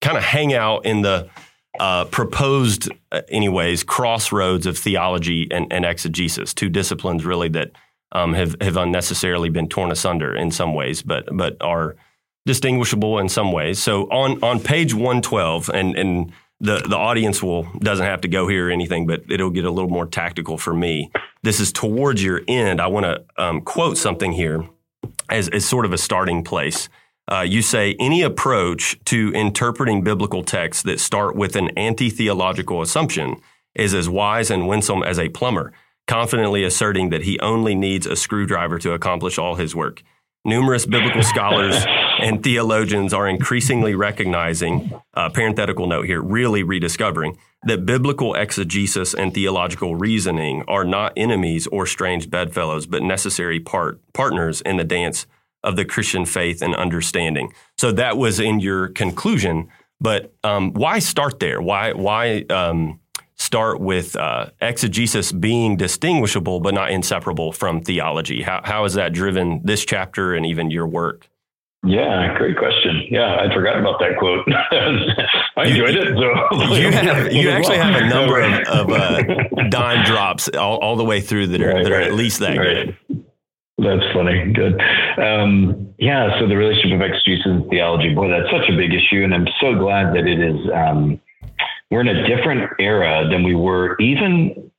kind 0.00 0.16
of 0.16 0.22
hang 0.22 0.54
out 0.54 0.86
in 0.86 1.02
the 1.02 1.28
uh, 1.80 2.04
proposed, 2.06 2.90
uh, 3.10 3.22
anyways, 3.28 3.82
crossroads 3.82 4.66
of 4.66 4.76
theology 4.76 5.48
and, 5.50 5.72
and, 5.72 5.84
exegesis, 5.84 6.52
two 6.52 6.68
disciplines 6.68 7.24
really 7.24 7.48
that 7.48 7.72
um, 8.12 8.34
have 8.34 8.54
have 8.60 8.76
unnecessarily 8.76 9.48
been 9.48 9.68
torn 9.68 9.90
asunder 9.90 10.36
in 10.36 10.50
some 10.50 10.74
ways, 10.74 11.02
but 11.02 11.26
but 11.32 11.56
are 11.60 11.96
distinguishable 12.44 13.18
in 13.18 13.28
some 13.28 13.52
ways. 13.52 13.78
So 13.78 14.02
on 14.04 14.42
on 14.42 14.60
page 14.60 14.94
one 14.94 15.22
twelve, 15.22 15.70
and 15.70 15.96
and 15.96 16.32
the 16.62 16.78
the 16.88 16.96
audience 16.96 17.42
will 17.42 17.64
doesn't 17.80 18.06
have 18.06 18.22
to 18.22 18.28
go 18.28 18.48
here 18.48 18.68
or 18.68 18.70
anything, 18.70 19.06
but 19.06 19.24
it'll 19.28 19.50
get 19.50 19.64
a 19.64 19.70
little 19.70 19.90
more 19.90 20.06
tactical 20.06 20.56
for 20.56 20.72
me. 20.72 21.10
This 21.42 21.58
is 21.60 21.72
towards 21.72 22.22
your 22.22 22.40
end. 22.46 22.80
I 22.80 22.86
want 22.86 23.04
to 23.04 23.24
um, 23.36 23.60
quote 23.60 23.98
something 23.98 24.32
here 24.32 24.64
as, 25.28 25.48
as 25.48 25.64
sort 25.68 25.84
of 25.84 25.92
a 25.92 25.98
starting 25.98 26.44
place. 26.44 26.88
Uh, 27.30 27.40
you 27.40 27.62
say 27.62 27.96
any 27.98 28.22
approach 28.22 28.96
to 29.06 29.32
interpreting 29.34 30.02
biblical 30.02 30.44
texts 30.44 30.84
that 30.84 31.00
start 31.00 31.34
with 31.34 31.56
an 31.56 31.70
anti 31.70 32.10
theological 32.10 32.80
assumption 32.80 33.36
is 33.74 33.92
as 33.92 34.08
wise 34.08 34.50
and 34.50 34.68
winsome 34.68 35.02
as 35.02 35.18
a 35.18 35.28
plumber, 35.30 35.72
confidently 36.06 36.62
asserting 36.62 37.10
that 37.10 37.22
he 37.22 37.40
only 37.40 37.74
needs 37.74 38.06
a 38.06 38.14
screwdriver 38.14 38.78
to 38.78 38.92
accomplish 38.92 39.38
all 39.38 39.56
his 39.56 39.74
work. 39.74 40.02
Numerous 40.44 40.86
biblical 40.86 41.22
scholars 41.22 41.84
and 42.22 42.42
theologians 42.42 43.12
are 43.12 43.28
increasingly 43.28 43.96
recognizing, 43.96 44.94
uh, 45.14 45.28
parenthetical 45.28 45.88
note 45.88 46.06
here, 46.06 46.22
really 46.22 46.62
rediscovering 46.62 47.36
that 47.64 47.84
biblical 47.84 48.34
exegesis 48.34 49.12
and 49.12 49.34
theological 49.34 49.96
reasoning 49.96 50.62
are 50.68 50.84
not 50.84 51.12
enemies 51.16 51.66
or 51.66 51.84
strange 51.84 52.30
bedfellows, 52.30 52.86
but 52.86 53.02
necessary 53.02 53.58
part, 53.58 54.00
partners 54.12 54.60
in 54.60 54.76
the 54.76 54.84
dance 54.84 55.26
of 55.64 55.74
the 55.74 55.84
Christian 55.84 56.24
faith 56.24 56.62
and 56.62 56.76
understanding. 56.76 57.52
So 57.76 57.90
that 57.92 58.16
was 58.16 58.38
in 58.38 58.60
your 58.60 58.88
conclusion, 58.88 59.68
but 60.00 60.32
um, 60.44 60.72
why 60.74 61.00
start 61.00 61.40
there? 61.40 61.60
Why, 61.60 61.92
why, 61.92 62.44
um, 62.50 63.00
start 63.34 63.80
with 63.80 64.14
uh, 64.14 64.46
exegesis 64.60 65.32
being 65.32 65.76
distinguishable 65.76 66.60
but 66.60 66.74
not 66.74 66.92
inseparable 66.92 67.50
from 67.50 67.82
theology. 67.82 68.42
How, 68.42 68.60
how 68.62 68.84
has 68.84 68.94
that 68.94 69.12
driven 69.12 69.60
this 69.64 69.84
chapter 69.84 70.34
and 70.34 70.46
even 70.46 70.70
your 70.70 70.86
work? 70.86 71.28
Yeah, 71.84 72.36
great 72.38 72.56
question. 72.56 73.02
Yeah, 73.10 73.36
I 73.40 73.52
forgot 73.52 73.78
about 73.78 73.98
that 73.98 74.16
quote. 74.16 74.46
I 75.56 75.66
enjoyed 75.66 75.96
it. 75.96 76.16
So 76.16 76.74
you, 76.74 76.92
have, 76.92 77.32
you 77.32 77.50
actually 77.50 77.78
have 77.78 78.00
a 78.00 78.06
number 78.06 78.40
of, 78.40 78.52
of 78.68 78.90
uh, 78.90 79.68
dime 79.68 80.04
drops 80.04 80.48
all, 80.50 80.78
all, 80.78 80.94
the 80.94 81.04
way 81.04 81.20
through 81.20 81.48
that 81.48 81.60
are, 81.60 81.74
right, 81.74 81.82
that 81.82 81.92
are 81.92 81.98
right, 81.98 82.06
at 82.06 82.14
least 82.14 82.38
that 82.38 82.56
right. 82.56 82.94
good. 83.08 83.24
That's 83.78 84.12
funny. 84.14 84.52
Good. 84.52 84.80
Um, 85.18 85.92
yeah. 85.98 86.38
So 86.38 86.46
the 86.46 86.56
relationship 86.56 86.94
of 86.94 87.02
exegesis 87.02 87.46
and 87.46 87.68
theology, 87.68 88.14
boy, 88.14 88.28
that's 88.28 88.50
such 88.52 88.70
a 88.70 88.76
big 88.76 88.94
issue, 88.94 89.24
and 89.24 89.34
I'm 89.34 89.48
so 89.60 89.74
glad 89.74 90.14
that 90.14 90.26
it 90.28 90.38
is. 90.38 90.70
Um, 90.72 91.20
we're 91.90 92.02
in 92.02 92.08
a 92.08 92.26
different 92.28 92.70
era 92.78 93.28
than 93.28 93.42
we 93.42 93.56
were 93.56 93.98
even 93.98 94.70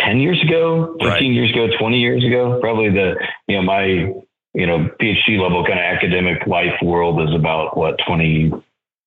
10 0.00 0.20
years 0.20 0.42
ago, 0.42 0.96
15 1.00 1.08
right. 1.08 1.22
years 1.22 1.50
ago, 1.50 1.68
20 1.78 1.98
years 1.98 2.24
ago. 2.24 2.58
Probably 2.60 2.90
the, 2.90 3.14
you 3.46 3.56
know, 3.56 3.62
my, 3.62 4.12
you 4.58 4.66
know, 4.66 4.90
PhD 5.00 5.40
level 5.40 5.64
kind 5.64 5.78
of 5.78 5.84
academic 5.84 6.44
life 6.48 6.74
world 6.82 7.22
is 7.22 7.32
about 7.32 7.76
what, 7.76 7.96
20, 8.08 8.50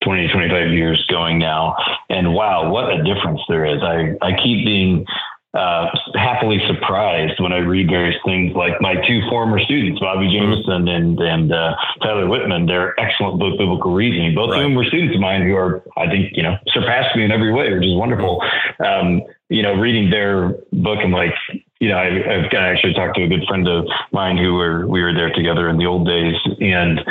20, 0.01 0.27
25 0.29 0.71
years 0.71 1.05
going 1.09 1.39
now. 1.39 1.75
And 2.09 2.33
wow, 2.33 2.71
what 2.71 2.89
a 2.89 3.03
difference 3.03 3.41
there 3.49 3.65
is. 3.65 3.83
I, 3.83 4.15
I 4.21 4.31
keep 4.41 4.65
being 4.65 5.05
uh, 5.53 5.87
happily 6.15 6.61
surprised 6.67 7.37
when 7.41 7.51
I 7.51 7.57
read 7.57 7.89
various 7.89 8.15
things 8.23 8.55
like 8.55 8.79
my 8.79 8.95
two 9.05 9.19
former 9.29 9.59
students, 9.59 9.99
Bobby 9.99 10.27
mm-hmm. 10.27 10.51
Jamieson 10.53 10.87
and 10.87 11.19
and 11.19 11.51
uh, 11.51 11.75
Tyler 12.01 12.27
Wittman. 12.27 12.65
They're 12.65 12.97
excellent 12.97 13.37
book 13.37 13.59
biblical 13.59 13.93
reasoning. 13.93 14.33
Both 14.33 14.51
right. 14.51 14.59
of 14.59 14.63
them 14.63 14.75
were 14.75 14.85
students 14.85 15.15
of 15.15 15.19
mine 15.19 15.41
who 15.41 15.57
are, 15.57 15.83
I 15.97 16.07
think, 16.07 16.31
you 16.31 16.43
know, 16.43 16.55
surpassed 16.67 17.13
me 17.17 17.25
in 17.25 17.31
every 17.31 17.51
way, 17.51 17.73
which 17.73 17.85
is 17.85 17.93
wonderful. 17.93 18.41
Um, 18.79 19.23
you 19.49 19.61
know, 19.61 19.73
reading 19.73 20.09
their 20.09 20.51
book 20.71 20.99
and 21.03 21.11
like, 21.11 21.33
you 21.81 21.89
know, 21.89 21.97
I, 21.97 22.07
I've 22.07 22.53
actually 22.53 22.93
talked 22.93 23.17
to 23.17 23.23
a 23.23 23.27
good 23.27 23.43
friend 23.47 23.67
of 23.67 23.87
mine 24.11 24.37
who 24.37 24.53
were 24.53 24.87
we 24.87 25.01
were 25.01 25.13
there 25.13 25.33
together 25.33 25.67
in 25.67 25.77
the 25.77 25.87
old 25.87 26.05
days, 26.05 26.35
and 26.61 27.01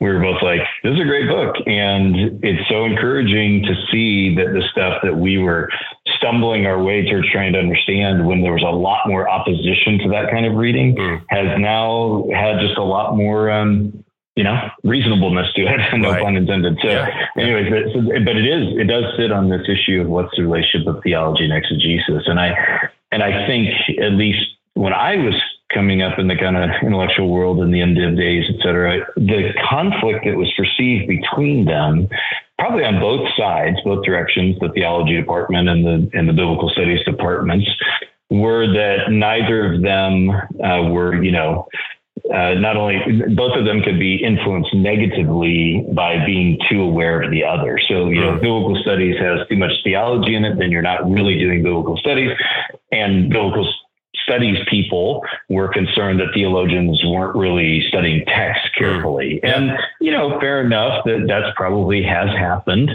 we 0.00 0.08
were 0.08 0.20
both 0.20 0.40
like, 0.40 0.60
this 0.82 0.94
is 0.94 1.00
a 1.00 1.04
great 1.04 1.28
book. 1.28 1.56
And 1.66 2.42
it's 2.42 2.66
so 2.70 2.84
encouraging 2.86 3.62
to 3.64 3.74
see 3.90 4.34
that 4.36 4.54
the 4.54 4.62
stuff 4.70 5.02
that 5.02 5.16
we 5.16 5.36
were 5.36 5.68
stumbling 6.16 6.64
our 6.64 6.82
way 6.82 7.10
towards 7.10 7.30
trying 7.30 7.52
to 7.52 7.58
understand 7.58 8.26
when 8.26 8.40
there 8.40 8.52
was 8.52 8.62
a 8.62 8.70
lot 8.70 9.08
more 9.08 9.28
opposition 9.28 9.98
to 9.98 10.08
that 10.10 10.30
kind 10.30 10.46
of 10.46 10.54
reading 10.54 10.94
mm. 10.94 11.22
has 11.28 11.58
now 11.58 12.24
had 12.32 12.60
just 12.60 12.78
a 12.78 12.82
lot 12.82 13.14
more, 13.14 13.50
um, 13.50 14.04
you 14.36 14.44
know, 14.44 14.56
reasonableness 14.84 15.52
to 15.54 15.62
it. 15.66 15.80
no 15.98 16.12
right. 16.12 16.22
pun 16.22 16.36
intended. 16.36 16.78
So, 16.80 16.88
yeah. 16.88 17.26
anyways, 17.36 17.68
but, 17.68 17.92
so, 17.92 18.00
but 18.24 18.36
it 18.36 18.46
is, 18.46 18.78
it 18.78 18.84
does 18.84 19.04
sit 19.18 19.32
on 19.32 19.50
this 19.50 19.68
issue 19.68 20.00
of 20.00 20.08
what's 20.08 20.34
the 20.36 20.44
relationship 20.44 20.86
of 20.86 21.02
theology 21.02 21.44
and 21.44 21.52
exegesis. 21.52 22.22
And 22.26 22.40
I, 22.40 22.54
and 23.12 23.22
I 23.22 23.46
think 23.46 23.68
at 24.00 24.12
least 24.12 24.46
when 24.74 24.92
I 24.92 25.16
was 25.16 25.34
coming 25.72 26.02
up 26.02 26.18
in 26.18 26.28
the 26.28 26.36
kind 26.36 26.56
of 26.56 26.70
intellectual 26.82 27.28
world 27.28 27.60
in 27.60 27.70
the 27.70 27.80
end 27.80 28.02
of 28.02 28.16
days, 28.16 28.44
et 28.48 28.56
cetera, 28.62 29.06
the 29.16 29.52
conflict 29.68 30.24
that 30.24 30.36
was 30.36 30.52
perceived 30.56 31.08
between 31.08 31.64
them, 31.64 32.08
probably 32.58 32.84
on 32.84 33.00
both 33.00 33.28
sides, 33.36 33.76
both 33.84 34.04
directions, 34.04 34.56
the 34.60 34.68
theology 34.70 35.16
department 35.16 35.68
and 35.68 35.84
the 35.84 36.18
and 36.18 36.28
the 36.28 36.32
biblical 36.32 36.68
studies 36.70 37.04
departments, 37.04 37.68
were 38.30 38.66
that 38.66 39.10
neither 39.10 39.74
of 39.74 39.82
them 39.82 40.30
uh, 40.64 40.82
were, 40.90 41.22
you 41.22 41.32
know, 41.32 41.66
uh, 42.32 42.54
not 42.54 42.76
only 42.76 42.98
both 43.34 43.56
of 43.56 43.64
them 43.64 43.82
could 43.82 43.98
be 43.98 44.16
influenced 44.22 44.74
negatively 44.74 45.84
by 45.92 46.24
being 46.24 46.58
too 46.68 46.82
aware 46.82 47.22
of 47.22 47.30
the 47.30 47.44
other. 47.44 47.78
So, 47.88 48.08
you 48.08 48.20
know, 48.20 48.34
biblical 48.34 48.76
studies 48.82 49.16
has 49.18 49.46
too 49.48 49.56
much 49.56 49.72
theology 49.84 50.34
in 50.34 50.44
it, 50.44 50.58
then 50.58 50.70
you're 50.70 50.82
not 50.82 51.08
really 51.08 51.38
doing 51.38 51.62
biblical 51.62 51.96
studies. 51.96 52.30
And 52.92 53.30
biblical 53.30 53.72
studies 54.24 54.58
people 54.68 55.22
were 55.48 55.68
concerned 55.68 56.20
that 56.20 56.28
theologians 56.34 57.02
weren't 57.04 57.36
really 57.36 57.82
studying 57.88 58.24
text 58.26 58.68
carefully. 58.76 59.40
And, 59.42 59.72
you 60.00 60.12
know, 60.12 60.38
fair 60.40 60.60
enough 60.64 61.04
that 61.04 61.24
that's 61.26 61.56
probably 61.56 62.02
has 62.02 62.28
happened. 62.30 62.90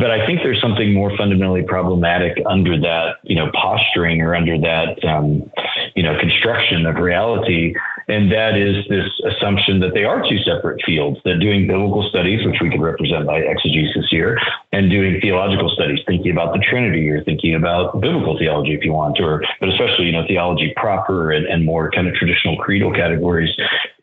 But 0.00 0.10
I 0.10 0.26
think 0.26 0.40
there's 0.42 0.60
something 0.60 0.92
more 0.92 1.14
fundamentally 1.16 1.62
problematic 1.62 2.42
under 2.48 2.80
that, 2.80 3.16
you 3.22 3.36
know, 3.36 3.50
posturing 3.52 4.20
or 4.22 4.34
under 4.34 4.58
that, 4.58 5.04
um, 5.04 5.50
you 5.94 6.02
know, 6.02 6.18
construction 6.18 6.86
of 6.86 6.96
reality 6.96 7.74
and 8.10 8.32
that 8.32 8.58
is 8.58 8.84
this 8.88 9.06
assumption 9.22 9.78
that 9.80 9.94
they 9.94 10.02
are 10.02 10.20
two 10.28 10.38
separate 10.38 10.82
fields, 10.84 11.20
that 11.24 11.38
doing 11.38 11.68
biblical 11.68 12.02
studies, 12.08 12.44
which 12.44 12.56
we 12.60 12.68
could 12.68 12.80
represent 12.80 13.24
by 13.24 13.38
exegesis 13.38 14.06
here, 14.10 14.36
and 14.72 14.90
doing 14.90 15.20
theological 15.20 15.68
studies, 15.68 16.00
thinking 16.06 16.32
about 16.32 16.52
the 16.52 16.58
Trinity 16.58 17.08
or 17.08 17.22
thinking 17.22 17.54
about 17.54 18.00
biblical 18.00 18.36
theology 18.36 18.74
if 18.74 18.84
you 18.84 18.92
want, 18.92 19.20
or, 19.20 19.44
but 19.60 19.68
especially, 19.68 20.06
you 20.06 20.12
know, 20.12 20.24
theology 20.26 20.72
proper 20.76 21.30
and, 21.30 21.46
and 21.46 21.64
more 21.64 21.88
kind 21.92 22.08
of 22.08 22.14
traditional 22.14 22.56
creedal 22.56 22.92
categories. 22.92 23.50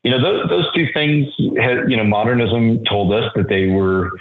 You 0.04 0.12
know, 0.12 0.22
those, 0.22 0.50
those 0.50 0.74
two 0.74 0.88
things, 0.94 1.28
had, 1.60 1.92
you 1.92 1.98
know, 1.98 2.06
modernism 2.06 2.86
told 2.86 3.12
us 3.12 3.30
that 3.36 3.50
they 3.50 3.68
were 3.68 4.12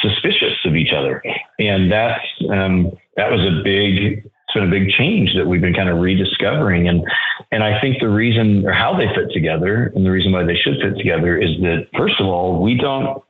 suspicious 0.00 0.54
of 0.64 0.74
each 0.74 0.92
other. 0.92 1.22
And 1.58 1.90
that's, 1.90 2.24
um, 2.50 2.92
that 3.16 3.30
was 3.30 3.40
a 3.40 3.62
big 3.62 4.24
it's 4.48 4.54
been 4.54 4.64
a 4.64 4.70
big 4.70 4.90
change 4.90 5.34
that 5.34 5.46
we've 5.46 5.60
been 5.60 5.74
kind 5.74 5.88
of 5.88 5.98
rediscovering. 5.98 6.88
And 6.88 7.04
and 7.50 7.64
I 7.64 7.80
think 7.80 7.98
the 7.98 8.08
reason 8.08 8.64
or 8.66 8.72
how 8.72 8.96
they 8.96 9.06
fit 9.14 9.32
together 9.32 9.92
and 9.94 10.06
the 10.06 10.10
reason 10.10 10.30
why 10.30 10.44
they 10.44 10.54
should 10.54 10.76
fit 10.80 10.96
together 10.96 11.36
is 11.36 11.50
that 11.62 11.88
first 11.96 12.20
of 12.20 12.26
all, 12.26 12.62
we 12.62 12.76
don't 12.76 13.22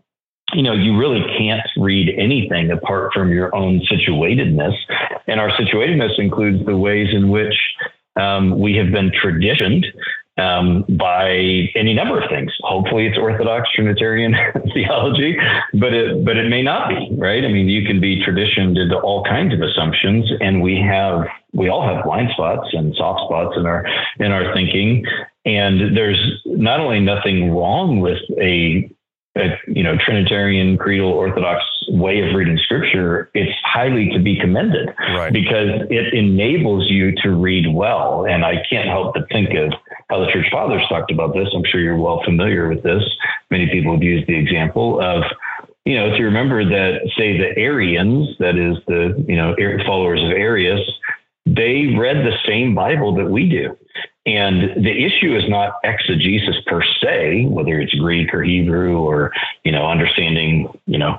you 0.53 0.63
know, 0.63 0.75
you 0.75 0.97
really 0.97 1.25
can't 1.37 1.67
read 1.77 2.09
anything 2.17 2.71
apart 2.71 3.13
from 3.13 3.33
your 3.33 3.55
own 3.55 3.81
situatedness. 3.91 4.77
And 5.27 5.41
our 5.41 5.51
situatedness 5.51 6.19
includes 6.19 6.65
the 6.65 6.77
ways 6.77 7.09
in 7.13 7.31
which 7.31 7.55
um, 8.15 8.59
we 8.59 8.77
have 8.77 8.93
been 8.93 9.11
traditioned 9.21 9.87
um, 10.39 10.85
by 10.99 11.31
any 11.75 11.95
number 11.95 12.21
of 12.21 12.29
things. 12.29 12.53
Hopefully, 12.61 13.07
it's 13.07 13.19
Orthodox 13.19 13.69
Trinitarian 13.75 14.35
theology, 14.75 15.37
but 15.75 15.93
it 15.93 16.25
but 16.25 16.37
it 16.37 16.49
may 16.49 16.63
not 16.63 16.89
be 16.89 17.09
right. 17.19 17.45
I 17.45 17.49
mean, 17.49 17.69
you 17.69 17.87
can 17.87 18.01
be 18.01 18.23
traditioned 18.23 18.77
into 18.77 18.99
all 18.99 19.25
kinds 19.25 19.55
of 19.55 19.61
assumptions, 19.61 20.31
and 20.41 20.63
we 20.63 20.77
have 20.81 21.27
we 21.53 21.69
all 21.69 21.87
have 21.87 22.05
blind 22.05 22.31
spots 22.33 22.69
and 22.73 22.95
soft 22.97 23.21
spots 23.27 23.57
in 23.57 23.67
our 23.67 23.87
in 24.19 24.33
our 24.33 24.53
thinking. 24.55 25.05
And 25.45 25.97
there's 25.97 26.43
not 26.45 26.81
only 26.81 27.01
nothing 27.01 27.53
wrong 27.53 28.01
with 28.01 28.19
a 28.41 28.91
a 29.37 29.59
you 29.69 29.83
know 29.83 29.97
Trinitarian 29.99 30.79
creedal 30.79 31.11
Orthodox 31.11 31.63
way 31.89 32.21
of 32.21 32.35
reading 32.35 32.59
Scripture, 32.59 33.31
it's 33.35 33.53
highly 33.65 34.11
to 34.11 34.19
be 34.19 34.39
commended 34.39 34.89
right. 34.99 35.33
because 35.33 35.87
it 35.91 36.15
enables 36.15 36.91
you 36.91 37.13
to 37.23 37.31
read 37.31 37.73
well. 37.73 38.27
And 38.27 38.45
I 38.45 38.65
can't 38.69 38.89
help 38.89 39.15
but 39.15 39.29
think 39.31 39.51
of 39.55 39.73
how 40.09 40.25
the 40.25 40.31
Church 40.33 40.47
Fathers 40.51 40.83
talked 40.89 41.11
about 41.11 41.35
this. 41.35 41.49
I'm 41.55 41.65
sure 41.65 41.81
you're 41.81 41.97
well 41.97 42.23
familiar 42.25 42.69
with 42.69 42.83
this. 42.83 43.03
Many 43.51 43.69
people 43.69 43.93
have 43.93 44.03
used 44.03 44.27
the 44.27 44.37
example 44.37 45.01
of 45.01 45.23
you 45.85 45.97
know 45.97 46.17
to 46.17 46.25
remember 46.25 46.65
that 46.65 47.01
say 47.17 47.37
the 47.37 47.57
Arians, 47.57 48.37
that 48.39 48.57
is 48.57 48.77
the 48.87 49.25
you 49.29 49.37
know 49.37 49.55
followers 49.87 50.23
of 50.23 50.31
Arius, 50.31 50.81
they 51.45 51.95
read 51.99 52.17
the 52.17 52.37
same 52.47 52.75
Bible 52.75 53.15
that 53.17 53.31
we 53.31 53.49
do. 53.49 53.77
And 54.27 54.85
the 54.85 55.05
issue 55.05 55.37
is 55.37 55.49
not 55.49 55.75
exegesis 55.85 56.57
per 56.67 56.83
se, 57.01 57.47
whether 57.47 57.81
it's 57.81 57.95
Greek 57.95 58.35
or 58.35 58.43
Hebrew 58.43 58.99
or, 58.99 59.33
you 59.65 59.71
know, 59.71 59.87
understanding, 59.87 60.69
you 60.87 60.99
know, 60.99 61.17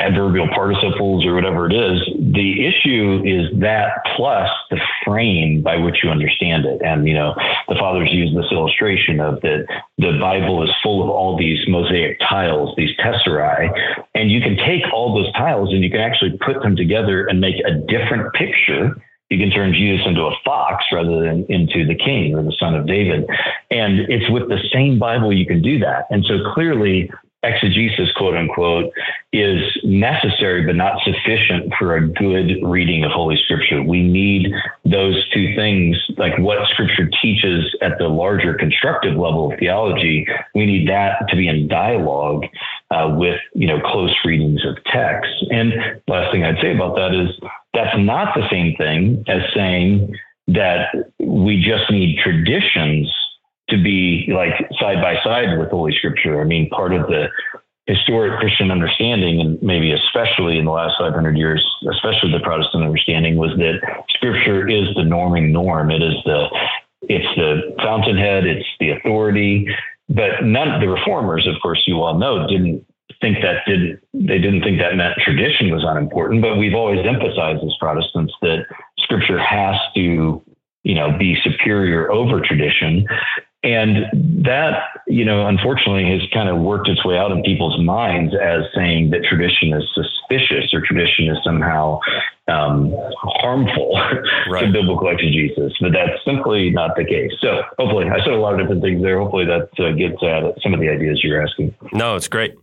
adverbial 0.00 0.48
participles 0.48 1.26
or 1.26 1.34
whatever 1.34 1.66
it 1.66 1.74
is. 1.74 2.00
The 2.32 2.66
issue 2.66 3.22
is 3.24 3.60
that 3.60 3.90
plus 4.16 4.48
the 4.70 4.78
frame 5.04 5.62
by 5.62 5.76
which 5.76 5.96
you 6.02 6.10
understand 6.10 6.64
it. 6.64 6.80
And, 6.82 7.06
you 7.06 7.14
know, 7.14 7.34
the 7.68 7.74
fathers 7.74 8.08
use 8.10 8.34
this 8.34 8.50
illustration 8.52 9.20
of 9.20 9.40
that 9.42 9.66
the 9.98 10.16
Bible 10.20 10.62
is 10.62 10.70
full 10.82 11.02
of 11.02 11.10
all 11.10 11.36
these 11.36 11.58
mosaic 11.68 12.18
tiles, 12.20 12.74
these 12.76 12.96
tesserae, 12.98 13.70
and 14.14 14.30
you 14.30 14.40
can 14.40 14.56
take 14.56 14.82
all 14.92 15.14
those 15.14 15.32
tiles 15.34 15.72
and 15.72 15.82
you 15.82 15.90
can 15.90 16.00
actually 16.00 16.38
put 16.38 16.62
them 16.62 16.76
together 16.76 17.26
and 17.26 17.40
make 17.40 17.56
a 17.66 17.74
different 17.74 18.32
picture 18.34 18.94
you 19.30 19.38
can 19.38 19.50
turn 19.50 19.74
Jesus 19.74 20.06
into 20.06 20.22
a 20.22 20.34
fox 20.44 20.84
rather 20.90 21.20
than 21.22 21.44
into 21.48 21.86
the 21.86 21.94
king 21.94 22.34
or 22.34 22.42
the 22.42 22.54
son 22.58 22.74
of 22.74 22.86
David. 22.86 23.28
And 23.70 24.00
it's 24.00 24.28
with 24.30 24.48
the 24.48 24.58
same 24.72 24.98
Bible 24.98 25.32
you 25.32 25.46
can 25.46 25.60
do 25.60 25.78
that. 25.80 26.06
And 26.10 26.24
so 26.24 26.38
clearly, 26.54 27.10
exegesis, 27.42 28.10
quote 28.16 28.34
unquote, 28.34 28.92
is 29.32 29.60
necessary 29.84 30.64
but 30.64 30.74
not 30.74 31.00
sufficient 31.04 31.72
for 31.78 31.96
a 31.96 32.08
good 32.08 32.56
reading 32.62 33.04
of 33.04 33.12
Holy 33.12 33.36
Scripture. 33.44 33.82
We 33.82 34.02
need 34.02 34.52
those 34.84 35.28
two 35.30 35.54
things, 35.54 35.96
like 36.16 36.38
what 36.38 36.66
Scripture 36.68 37.08
teaches 37.22 37.76
at 37.82 37.98
the 37.98 38.08
larger 38.08 38.54
constructive 38.54 39.12
level 39.12 39.52
of 39.52 39.58
theology. 39.58 40.26
We 40.54 40.66
need 40.66 40.88
that 40.88 41.28
to 41.28 41.36
be 41.36 41.48
in 41.48 41.68
dialogue 41.68 42.46
uh, 42.90 43.14
with 43.16 43.40
you 43.54 43.68
know 43.68 43.80
close 43.80 44.14
readings 44.24 44.64
of 44.64 44.82
text. 44.84 45.30
And 45.50 45.72
last 46.08 46.32
thing 46.32 46.44
I'd 46.44 46.60
say 46.60 46.74
about 46.74 46.96
that 46.96 47.14
is 47.14 47.30
that's 47.74 47.96
not 47.98 48.34
the 48.34 48.48
same 48.50 48.74
thing 48.76 49.24
as 49.28 49.42
saying 49.54 50.14
that 50.48 50.88
we 51.18 51.62
just 51.62 51.90
need 51.90 52.18
traditions 52.18 53.14
to 53.68 53.82
be 53.82 54.30
like 54.34 54.52
side 54.80 55.02
by 55.02 55.16
side 55.22 55.58
with 55.58 55.70
Holy 55.70 55.94
Scripture. 55.94 56.40
I 56.40 56.44
mean, 56.44 56.70
part 56.70 56.94
of 56.94 57.06
the 57.06 57.28
historic 57.86 58.38
Christian 58.38 58.70
understanding, 58.70 59.40
and 59.40 59.62
maybe 59.62 59.92
especially 59.92 60.58
in 60.58 60.64
the 60.64 60.70
last 60.70 60.94
500 60.98 61.36
years, 61.36 61.64
especially 61.90 62.32
the 62.32 62.40
Protestant 62.40 62.84
understanding, 62.84 63.36
was 63.36 63.50
that 63.58 63.80
Scripture 64.10 64.68
is 64.68 64.94
the 64.94 65.02
norming 65.02 65.50
norm. 65.50 65.90
It 65.90 66.02
is 66.02 66.14
the 66.24 66.46
it's 67.02 67.36
the 67.36 67.74
fountainhead. 67.82 68.46
It's 68.46 68.66
the 68.80 68.90
authority. 68.90 69.68
But 70.08 70.44
none 70.44 70.80
the 70.80 70.88
reformers, 70.88 71.46
of 71.46 71.54
course, 71.60 71.82
you 71.86 72.02
all 72.02 72.18
know, 72.18 72.46
didn't 72.46 72.84
think 73.20 73.38
that 73.42 73.64
didn't 73.66 74.00
they 74.12 74.38
didn't 74.38 74.62
think 74.62 74.78
that 74.78 74.94
meant 74.96 75.14
tradition 75.18 75.70
was 75.70 75.84
unimportant. 75.86 76.42
But 76.42 76.56
we've 76.56 76.74
always 76.74 77.04
emphasized 77.04 77.62
as 77.64 77.74
Protestants 77.80 78.34
that 78.42 78.66
Scripture 78.98 79.38
has 79.38 79.76
to 79.94 80.42
you 80.84 80.94
know 80.94 81.16
be 81.18 81.36
superior 81.42 82.10
over 82.10 82.40
tradition 82.40 83.06
and 83.64 84.44
that, 84.44 84.84
you 85.08 85.24
know, 85.24 85.48
unfortunately 85.48 86.08
has 86.12 86.22
kind 86.32 86.48
of 86.48 86.58
worked 86.58 86.88
its 86.88 87.04
way 87.04 87.18
out 87.18 87.32
in 87.32 87.42
people's 87.42 87.80
minds 87.82 88.32
as 88.40 88.62
saying 88.72 89.10
that 89.10 89.24
tradition 89.24 89.72
is 89.72 89.82
suspicious 89.94 90.72
or 90.72 90.80
tradition 90.80 91.28
is 91.28 91.38
somehow 91.42 91.98
um, 92.46 92.94
harmful 93.18 94.00
right. 94.50 94.64
to 94.64 94.72
biblical 94.72 95.08
exegesis, 95.08 95.72
but 95.80 95.90
that's 95.92 96.24
simply 96.24 96.70
not 96.70 96.94
the 96.96 97.04
case. 97.04 97.32
So 97.40 97.62
hopefully, 97.78 98.06
I 98.08 98.18
said 98.20 98.32
a 98.32 98.36
lot 98.36 98.54
of 98.54 98.60
different 98.60 98.80
things 98.80 99.02
there. 99.02 99.18
Hopefully, 99.18 99.46
that 99.46 99.68
uh, 99.82 99.90
gets 99.90 100.22
at 100.22 100.62
some 100.62 100.72
of 100.72 100.78
the 100.78 100.88
ideas 100.88 101.20
you're 101.24 101.42
asking. 101.42 101.74
No, 101.92 102.14
it's 102.14 102.28
great. 102.28 102.54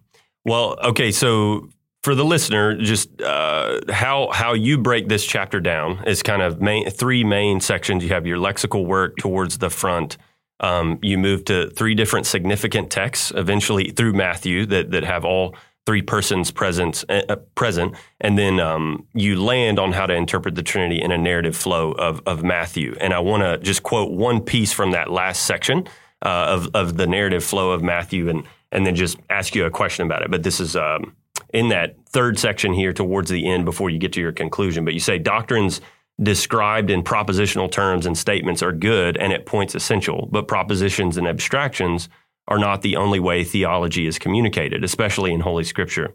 Well, 0.46 0.78
okay, 0.84 1.12
so 1.12 1.70
for 2.04 2.14
the 2.14 2.24
listener, 2.24 2.78
just 2.78 3.20
uh, 3.20 3.82
how 3.90 4.30
how 4.32 4.54
you 4.54 4.78
break 4.78 5.10
this 5.10 5.26
chapter 5.26 5.60
down 5.60 6.04
is 6.06 6.22
kind 6.22 6.44
of 6.44 6.62
main, 6.62 6.90
three 6.92 7.24
main 7.24 7.60
sections. 7.60 8.04
You 8.04 8.10
have 8.10 8.28
your 8.28 8.38
lexical 8.38 8.86
work 8.86 9.18
towards 9.18 9.58
the 9.58 9.72
front. 9.72 10.18
Um, 10.60 11.00
you 11.02 11.18
move 11.18 11.46
to 11.46 11.70
three 11.72 11.96
different 11.96 12.28
significant 12.28 12.92
texts, 12.92 13.34
eventually 13.36 13.90
through 13.90 14.14
Matthew 14.14 14.68
that 14.68 14.92
that 14.92 15.04
have 15.04 15.26
all 15.26 15.56
three 15.88 16.04
persons 16.04 16.52
present, 16.52 17.04
uh, 17.10 17.36
present, 17.56 17.96
and 18.22 18.38
then 18.38 18.60
um, 18.60 19.08
you 19.14 19.42
land 19.42 19.80
on 19.80 19.92
how 19.92 20.06
to 20.06 20.14
interpret 20.14 20.56
the 20.56 20.64
Trinity 20.64 21.02
in 21.02 21.12
a 21.12 21.18
narrative 21.18 21.58
flow 21.58 21.92
of 21.94 22.22
of 22.28 22.44
Matthew. 22.44 22.96
And 23.02 23.14
I 23.16 23.20
want 23.20 23.42
to 23.42 23.58
just 23.58 23.82
quote 23.82 24.12
one 24.12 24.42
piece 24.42 24.72
from 24.72 24.92
that 24.92 25.10
last 25.10 25.48
section 25.48 25.88
uh, 26.22 26.46
of 26.50 26.70
of 26.76 26.98
the 26.98 27.08
narrative 27.08 27.44
flow 27.44 27.72
of 27.72 27.82
Matthew, 27.82 28.30
and 28.30 28.44
and 28.76 28.86
then 28.86 28.96
just 28.96 29.18
ask 29.30 29.56
you 29.56 29.66
a 29.66 29.72
question 29.72 30.06
about 30.06 30.22
it. 30.22 30.30
But 30.30 30.44
this 30.44 30.60
is. 30.60 30.76
Um, 30.76 31.16
in 31.54 31.70
that 31.70 31.96
third 32.08 32.38
section 32.38 32.74
here 32.74 32.92
towards 32.92 33.30
the 33.30 33.48
end 33.48 33.64
before 33.66 33.90
you 33.90 33.98
get 33.98 34.12
to 34.14 34.22
your 34.22 34.34
conclusion. 34.34 34.84
But 34.84 34.94
you 34.94 35.00
say 35.00 35.18
doctrines 35.18 35.80
described 36.22 36.90
in 36.90 37.04
propositional 37.04 37.72
terms 37.72 38.06
and 38.06 38.18
statements 38.18 38.62
are 38.64 38.72
good 38.72 39.18
and 39.18 39.34
at 39.34 39.46
points 39.46 39.76
essential, 39.76 40.28
but 40.32 40.48
propositions 40.48 41.18
and 41.18 41.28
abstractions 41.28 42.10
are 42.48 42.60
not 42.60 42.82
the 42.82 42.96
only 42.96 43.20
way 43.20 43.44
theology 43.44 44.06
is 44.06 44.20
communicated, 44.20 44.84
especially 44.84 45.34
in 45.34 45.42
Holy 45.42 45.64
Scripture. 45.64 46.14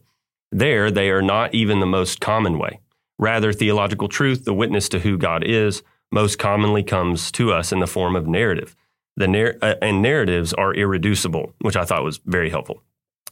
There, 0.52 0.90
they 0.90 1.11
are 1.11 1.23
not 1.23 1.55
even 1.55 1.81
the 1.81 1.87
most 1.87 2.21
common 2.21 2.59
way. 2.59 2.81
Rather, 3.19 3.52
theological 3.52 4.09
truth, 4.09 4.45
the 4.45 4.55
witness 4.55 4.88
to 4.90 5.00
who 5.00 5.19
God 5.19 5.45
is, 5.45 5.83
most 6.11 6.38
commonly 6.38 6.83
comes 6.83 7.31
to 7.33 7.52
us 7.52 7.73
in 7.73 7.81
the 7.81 7.87
form 7.87 8.17
of 8.17 8.26
narrative. 8.26 8.75
The 9.20 9.56
uh, 9.62 9.74
and 9.82 10.02
narratives 10.02 10.52
are 10.54 10.74
irreducible, 10.74 11.54
which 11.60 11.76
I 11.76 11.84
thought 11.84 12.04
was 12.04 12.20
very 12.24 12.50
helpful. 12.50 12.82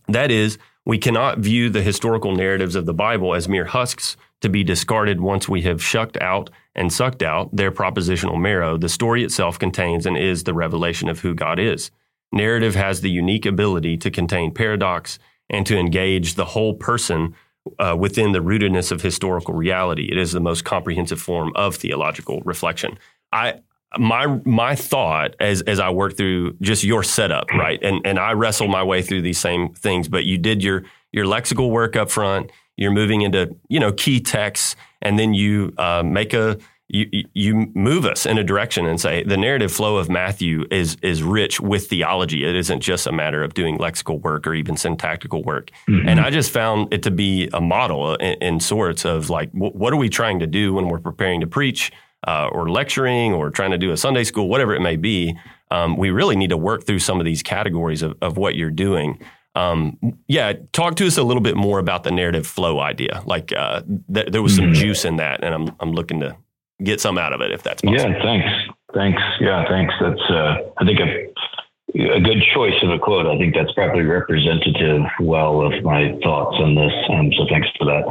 That 0.07 0.31
is, 0.31 0.59
we 0.87 0.99
cannot 0.99 1.39
view 1.39 1.69
the 1.69 1.83
historical 1.83 2.35
narratives 2.35 2.75
of 2.75 2.87
the 2.87 2.95
Bible 2.95 3.35
as 3.35 3.49
mere 3.49 3.67
husks 3.67 4.17
to 4.41 4.49
be 4.49 4.63
discarded 4.63 5.21
once 5.21 5.49
we 5.49 5.63
have 5.63 5.83
shucked 5.83 6.17
out 6.19 6.51
and 6.75 6.93
sucked 6.93 7.23
out 7.23 7.55
their 7.55 7.73
propositional 7.73 8.41
marrow. 8.41 8.77
The 8.77 8.89
story 8.89 9.25
itself 9.25 9.59
contains 9.59 10.07
and 10.07 10.17
is 10.17 10.45
the 10.45 10.55
revelation 10.55 11.09
of 11.09 11.21
who 11.21 11.35
God 11.35 11.59
is. 11.59 11.91
Narrative 12.33 12.75
has 12.75 13.01
the 13.01 13.11
unique 13.11 13.47
ability 13.47 13.97
to 13.99 14.11
contain 14.11 14.55
paradox 14.55 15.19
and 15.51 15.67
to 15.67 15.79
engage 15.79 16.35
the 16.35 16.45
whole 16.45 16.75
person 16.75 17.35
uh, 17.79 17.97
within 17.99 18.33
the 18.33 18.43
rootedness 18.43 18.93
of 18.93 19.03
historical 19.03 19.55
reality. 19.55 20.09
It 20.11 20.19
is 20.19 20.33
the 20.33 20.41
most 20.41 20.65
comprehensive 20.65 21.21
form 21.21 21.53
of 21.55 21.77
theological 21.77 22.41
reflection. 22.45 22.99
I, 23.33 23.61
my 23.97 24.27
my 24.45 24.75
thought 24.75 25.35
as 25.41 25.63
as 25.63 25.81
I 25.81 25.91
work 25.91 26.17
through 26.17 26.55
just 26.61 26.85
your 26.85 27.03
setup, 27.03 27.51
right? 27.53 27.79
And 27.83 28.01
and 28.05 28.19
I 28.19 28.33
wrestle 28.33 28.69
my 28.69 28.83
way 28.83 29.03
through 29.03 29.23
these 29.23 29.39
same 29.39 29.73
things, 29.73 30.09
but 30.09 30.25
you 30.25 30.37
did 30.37 30.63
your 30.63 30.85
your 31.13 31.25
lexical 31.25 31.71
work 31.71 31.97
up 31.97 32.11
front. 32.11 32.51
You're 32.77 32.91
moving 32.91 33.23
into 33.23 33.57
you 33.69 33.81
know 33.81 33.93
key 33.93 34.21
texts, 34.21 34.77
and 35.01 35.19
then 35.19 35.33
you 35.33 35.73
uh, 35.79 36.03
make 36.03 36.35
a 36.35 36.59
you 36.89 37.25
you 37.35 37.71
move 37.75 38.05
us 38.05 38.27
in 38.27 38.39
a 38.39 38.45
direction 38.45 38.87
and 38.87 39.01
say 39.01 39.23
the 39.23 39.37
narrative 39.37 39.71
flow 39.71 39.97
of 39.97 40.09
Matthew 40.09 40.67
is 40.71 40.97
is 41.03 41.23
rich 41.23 41.61
with 41.61 41.89
theology. 41.89 42.45
It 42.45 42.57
isn't 42.57 42.81
just 42.81 43.07
a 43.07 43.13
matter 43.13 43.43
of 43.43 43.55
doing 43.55 43.79
lexical 43.79 44.21
work 44.21 44.47
or 44.47 44.55
even 44.55 44.77
syntactical 44.77 45.43
work. 45.43 45.71
Mm-hmm. 45.89 46.09
And 46.09 46.21
I 46.21 46.31
just 46.31 46.51
found 46.51 46.93
it 46.93 47.03
to 47.05 47.11
be 47.11 47.49
a 47.53 47.61
model 47.61 48.15
in, 48.17 48.35
in 48.43 48.61
sorts 48.61 49.05
of 49.05 49.31
like 49.31 49.51
what 49.53 49.93
are 49.93 49.97
we 49.97 50.09
trying 50.09 50.41
to 50.41 50.47
do 50.47 50.75
when 50.75 50.89
we're 50.89 50.99
preparing 50.99 51.41
to 51.41 51.47
preach 51.47 51.93
uh, 52.27 52.49
or 52.53 52.69
lecturing 52.69 53.33
or 53.33 53.51
trying 53.51 53.71
to 53.71 53.79
do 53.79 53.93
a 53.93 53.97
Sunday 53.97 54.25
school, 54.25 54.49
whatever 54.49 54.75
it 54.75 54.81
may 54.81 54.97
be, 54.97 55.39
um, 55.71 55.97
we 55.97 56.11
really 56.11 56.37
need 56.37 56.51
to 56.51 56.57
work 56.57 56.85
through 56.85 56.99
some 56.99 57.21
of 57.21 57.25
these 57.25 57.43
categories 57.43 58.03
of, 58.03 58.17
of 58.23 58.37
what 58.37 58.55
you're 58.55 58.71
doing. 58.71 59.21
Um, 59.55 59.99
yeah, 60.29 60.53
talk 60.73 60.97
to 60.97 61.07
us 61.07 61.17
a 61.17 61.23
little 61.23 61.43
bit 61.43 61.57
more 61.57 61.79
about 61.79 62.05
the 62.05 62.11
narrative 62.11 62.47
flow 62.47 62.81
idea. 62.81 63.23
Like 63.27 63.53
uh, 63.53 63.83
th- 64.13 64.29
there 64.29 64.43
was 64.43 64.55
some 64.55 64.67
mm-hmm. 64.67 64.75
juice 64.75 65.05
in 65.05 65.17
that, 65.17 65.43
and 65.43 65.55
I'm 65.55 65.75
I'm 65.81 65.93
looking 65.93 66.21
to 66.21 66.37
get 66.83 67.01
some 67.01 67.19
out 67.19 67.33
of 67.33 67.41
it 67.41 67.51
if 67.51 67.63
that's 67.63 67.83
possible. 67.83 68.13
Yeah, 68.13 68.23
thanks, 68.23 68.49
thanks. 68.95 69.23
Yeah, 69.41 69.65
thanks. 69.69 69.95
That's 70.01 70.31
uh, 70.31 70.55
I 70.79 70.85
think 70.85 71.01
a, 71.01 72.19
a 72.19 72.21
good 72.21 72.43
choice 72.55 72.75
of 72.83 72.91
a 72.91 72.99
quote. 72.99 73.27
I 73.27 73.37
think 73.37 73.55
that's 73.55 73.73
probably 73.73 74.03
representative 74.03 75.03
well 75.21 75.61
of 75.63 75.83
my 75.83 76.17
thoughts 76.23 76.57
on 76.61 76.77
this. 76.77 76.93
Um, 77.11 77.33
so 77.37 77.45
thanks 77.51 77.69
for 77.79 77.87
that. 77.87 78.05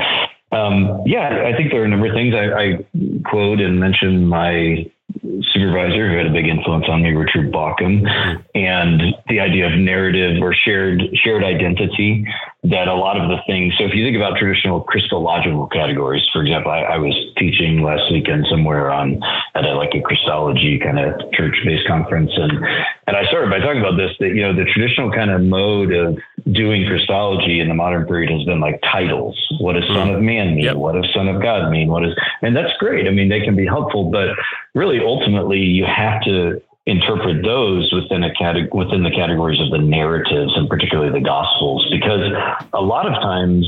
Um, 0.51 1.03
yeah, 1.05 1.43
I 1.45 1.57
think 1.57 1.71
there 1.71 1.81
are 1.81 1.85
a 1.85 1.89
number 1.89 2.07
of 2.07 2.13
things. 2.13 2.33
I, 2.33 2.51
I 2.51 3.29
quote 3.29 3.59
and 3.59 3.79
mention 3.79 4.27
my 4.27 4.89
supervisor 5.53 6.09
who 6.09 6.17
had 6.17 6.27
a 6.27 6.31
big 6.31 6.47
influence 6.47 6.85
on 6.87 7.01
me, 7.01 7.11
Richard 7.11 7.51
Bauckham, 7.51 8.05
and 8.55 9.15
the 9.27 9.39
idea 9.39 9.67
of 9.67 9.73
narrative 9.73 10.41
or 10.41 10.53
shared 10.53 11.01
shared 11.15 11.43
identity 11.43 12.25
that 12.63 12.87
a 12.87 12.93
lot 12.93 13.19
of 13.19 13.29
the 13.29 13.37
things. 13.47 13.73
So 13.77 13.85
if 13.85 13.93
you 13.93 14.03
think 14.03 14.17
about 14.17 14.37
traditional 14.37 14.81
Christological 14.81 15.67
categories, 15.67 16.23
for 16.33 16.41
example, 16.41 16.71
I, 16.71 16.81
I 16.81 16.97
was 16.97 17.15
teaching 17.37 17.81
last 17.83 18.11
weekend 18.11 18.45
somewhere 18.49 18.91
on 18.91 19.21
at 19.55 19.63
a, 19.63 19.73
like 19.73 19.93
a 19.95 20.01
Christology 20.01 20.79
kind 20.79 20.99
of 20.99 21.31
church 21.33 21.55
based 21.65 21.87
conference, 21.87 22.31
and 22.35 22.51
and 23.07 23.15
I 23.15 23.25
started 23.27 23.49
by 23.49 23.59
talking 23.59 23.81
about 23.81 23.97
this 23.97 24.11
that 24.19 24.29
you 24.29 24.41
know 24.41 24.53
the 24.53 24.65
traditional 24.65 25.11
kind 25.11 25.31
of 25.31 25.41
mode 25.41 25.93
of 25.93 26.17
doing 26.51 26.85
Christology 26.87 27.59
in 27.59 27.67
the 27.67 27.73
modern 27.73 28.05
period 28.05 28.31
has 28.31 28.43
been 28.43 28.59
like 28.59 28.81
titles. 28.81 29.37
What 29.59 29.73
does 29.73 29.85
Son 29.87 30.09
of 30.09 30.21
Man 30.21 30.55
mean? 30.55 30.65
Yep. 30.65 30.75
What 30.75 30.93
does 30.93 31.11
Son 31.13 31.27
of 31.27 31.41
God 31.41 31.69
mean? 31.71 31.89
What 31.89 32.05
is 32.05 32.13
and 32.41 32.55
that's 32.55 32.73
great. 32.79 33.07
I 33.07 33.11
mean, 33.11 33.29
they 33.29 33.41
can 33.41 33.55
be 33.55 33.65
helpful, 33.65 34.09
but 34.11 34.29
really 34.73 34.99
ultimately 34.99 35.59
you 35.59 35.85
have 35.85 36.21
to 36.23 36.61
interpret 36.85 37.43
those 37.43 37.91
within 37.91 38.23
a 38.23 38.33
cate- 38.33 38.73
within 38.73 39.03
the 39.03 39.11
categories 39.11 39.59
of 39.59 39.71
the 39.71 39.77
narratives 39.77 40.53
and 40.55 40.69
particularly 40.69 41.11
the 41.11 41.23
gospels 41.23 41.85
because 41.91 42.31
a 42.73 42.81
lot 42.81 43.05
of 43.05 43.13
times 43.21 43.67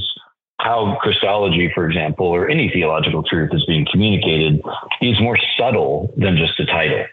how 0.59 0.97
Christology, 1.01 1.71
for 1.73 1.87
example, 1.87 2.27
or 2.27 2.49
any 2.49 2.69
theological 2.69 3.23
truth 3.23 3.51
is 3.53 3.63
being 3.65 3.85
communicated 3.91 4.61
is 5.01 5.19
more 5.21 5.37
subtle 5.57 6.13
than 6.17 6.37
just 6.37 6.59
a 6.59 6.65
title. 6.65 7.05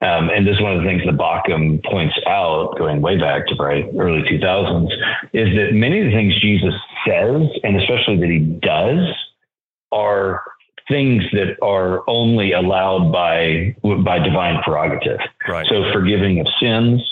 Um, 0.00 0.30
and 0.30 0.46
this 0.46 0.56
is 0.56 0.62
one 0.62 0.76
of 0.76 0.82
the 0.82 0.88
things 0.88 1.02
that 1.04 1.16
Bauckham 1.16 1.82
points 1.84 2.14
out, 2.26 2.76
going 2.78 3.02
way 3.02 3.18
back 3.18 3.46
to 3.48 3.56
probably 3.56 3.90
early 3.98 4.22
2000s, 4.22 4.90
is 5.32 5.54
that 5.56 5.72
many 5.72 6.00
of 6.00 6.06
the 6.06 6.12
things 6.12 6.40
Jesus 6.40 6.74
says, 7.06 7.42
and 7.62 7.80
especially 7.80 8.18
that 8.20 8.28
he 8.28 8.38
does, 8.38 9.14
are 9.92 10.42
things 10.88 11.22
that 11.32 11.56
are 11.62 12.02
only 12.08 12.52
allowed 12.52 13.12
by 13.12 13.76
by 14.04 14.18
divine 14.18 14.62
prerogative. 14.62 15.20
Right. 15.46 15.66
So 15.68 15.92
forgiving 15.92 16.40
of 16.40 16.46
sins, 16.60 17.02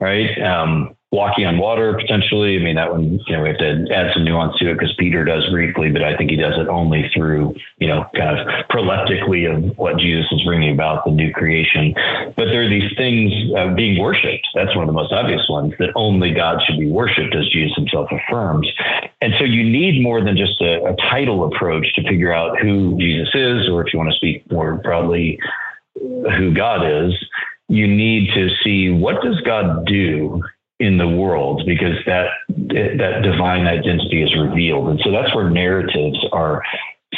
right? 0.00 0.40
Um, 0.40 0.96
walking 1.12 1.44
on 1.44 1.58
water 1.58 1.94
potentially. 1.94 2.56
I 2.56 2.62
mean, 2.62 2.76
that 2.76 2.92
one, 2.92 3.18
you 3.26 3.36
know, 3.36 3.42
we 3.42 3.48
have 3.48 3.58
to 3.58 3.86
add 3.92 4.12
some 4.14 4.24
nuance 4.24 4.56
to 4.58 4.70
it 4.70 4.74
because 4.74 4.94
Peter 4.96 5.24
does 5.24 5.48
briefly, 5.50 5.90
but 5.90 6.04
I 6.04 6.16
think 6.16 6.30
he 6.30 6.36
does 6.36 6.54
it 6.56 6.68
only 6.68 7.10
through, 7.12 7.54
you 7.78 7.88
know, 7.88 8.06
kind 8.14 8.38
of 8.38 8.46
proleptically 8.70 9.50
of 9.50 9.76
what 9.76 9.98
Jesus 9.98 10.26
is 10.30 10.42
bringing 10.44 10.72
about 10.72 11.04
the 11.04 11.10
new 11.10 11.32
creation. 11.32 11.94
But 12.36 12.46
there 12.46 12.62
are 12.62 12.68
these 12.68 12.92
things 12.96 13.32
uh, 13.56 13.74
being 13.74 13.98
worshipped. 14.00 14.46
That's 14.54 14.74
one 14.76 14.84
of 14.84 14.86
the 14.86 15.00
most 15.00 15.12
obvious 15.12 15.42
ones 15.48 15.74
that 15.80 15.90
only 15.96 16.32
God 16.32 16.62
should 16.64 16.78
be 16.78 16.88
worshipped, 16.88 17.34
as 17.34 17.48
Jesus 17.48 17.74
himself 17.74 18.08
affirms. 18.12 18.70
And 19.20 19.34
so 19.38 19.44
you 19.44 19.64
need 19.64 20.02
more 20.02 20.22
than 20.22 20.36
just 20.36 20.60
a, 20.60 20.84
a 20.84 20.96
title 21.10 21.44
approach 21.52 21.92
to 21.94 22.08
figure 22.08 22.32
out 22.32 22.60
who 22.60 22.96
Jesus 22.98 23.30
is, 23.34 23.68
or 23.68 23.84
if 23.84 23.92
you 23.92 23.98
want 23.98 24.10
to 24.10 24.16
speak 24.16 24.50
more 24.50 24.74
broadly, 24.74 25.40
who 25.94 26.54
God 26.54 26.86
is. 26.86 27.12
You 27.68 27.86
need 27.86 28.32
to 28.34 28.48
see 28.64 28.90
what 28.90 29.22
does 29.22 29.40
God 29.42 29.86
do 29.86 30.42
in 30.80 30.96
the 30.96 31.06
world 31.06 31.62
because 31.66 31.96
that 32.06 32.28
that 32.48 33.20
divine 33.22 33.66
identity 33.66 34.22
is 34.22 34.34
revealed. 34.34 34.88
And 34.88 35.00
so 35.04 35.12
that's 35.12 35.34
where 35.34 35.50
narratives 35.50 36.18
are 36.32 36.62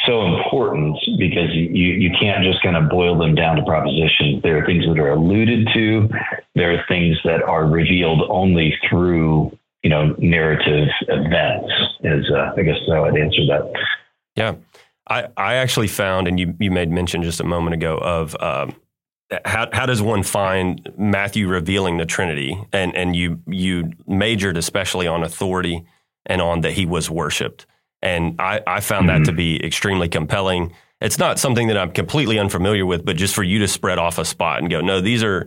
so 0.05 0.27
important 0.27 0.99
because 1.19 1.51
you 1.53 1.69
you 1.69 2.11
can't 2.19 2.45
just 2.45 2.63
kind 2.63 2.77
of 2.77 2.91
boil 2.91 3.17
them 3.17 3.35
down 3.35 3.57
to 3.57 3.63
propositions. 3.63 4.43
There 4.43 4.59
are 4.59 4.67
things 4.67 4.85
that 4.87 4.99
are 4.99 5.11
alluded 5.11 5.69
to. 5.75 6.09
There 6.55 6.75
are 6.75 6.85
things 6.89 7.17
that 7.25 7.43
are 7.43 7.67
revealed 7.67 8.23
only 8.29 8.77
through 8.91 9.57
you 9.83 9.91
know 9.91 10.15
narrative 10.19 10.89
events 11.09 11.73
is 12.05 12.31
uh, 12.31 12.53
i 12.57 12.63
guess 12.63 12.77
how 12.89 13.05
i'd 13.05 13.17
answer 13.17 13.47
that. 13.47 13.73
Yeah. 14.37 14.55
I, 15.09 15.27
I 15.37 15.55
actually 15.55 15.89
found, 15.89 16.29
and 16.29 16.39
you, 16.39 16.55
you 16.61 16.71
made 16.71 16.89
mention 16.89 17.25
just 17.25 17.41
a 17.41 17.45
moment 17.45 17.75
ago 17.75 17.99
of 17.99 18.37
um, 18.41 18.75
how, 19.45 19.69
how 19.73 19.87
does 19.87 20.03
one 20.03 20.23
find 20.23 20.89
Matthew 20.97 21.49
revealing 21.49 21.97
the 21.97 22.07
Trinity? 22.07 22.59
And 22.73 22.95
and 22.95 23.17
you 23.17 23.41
you 23.47 23.93
majored 24.07 24.57
especially 24.57 25.07
on 25.07 25.23
authority 25.23 25.85
and 26.27 26.41
on 26.41 26.61
that 26.63 26.73
he 26.73 26.87
was 26.87 27.11
worshipped. 27.11 27.67
And 28.01 28.41
I, 28.41 28.61
I 28.67 28.81
found 28.81 29.09
mm-hmm. 29.09 29.25
that 29.25 29.31
to 29.31 29.37
be 29.37 29.65
extremely 29.65 30.09
compelling. 30.09 30.75
It's 31.01 31.19
not 31.19 31.39
something 31.39 31.69
that 31.69 31.79
I'm 31.79 31.93
completely 31.93 32.39
unfamiliar 32.39 32.87
with, 32.87 33.05
but 33.05 33.17
just 33.17 33.35
for 33.35 33.43
you 33.43 33.59
to 33.61 33.69
spread 33.69 33.99
off 33.99 34.19
a 34.19 34.25
spot 34.25 34.61
and 34.61 34.71
go, 34.71 34.81
no, 34.81 35.01
these 35.01 35.23
are 35.23 35.47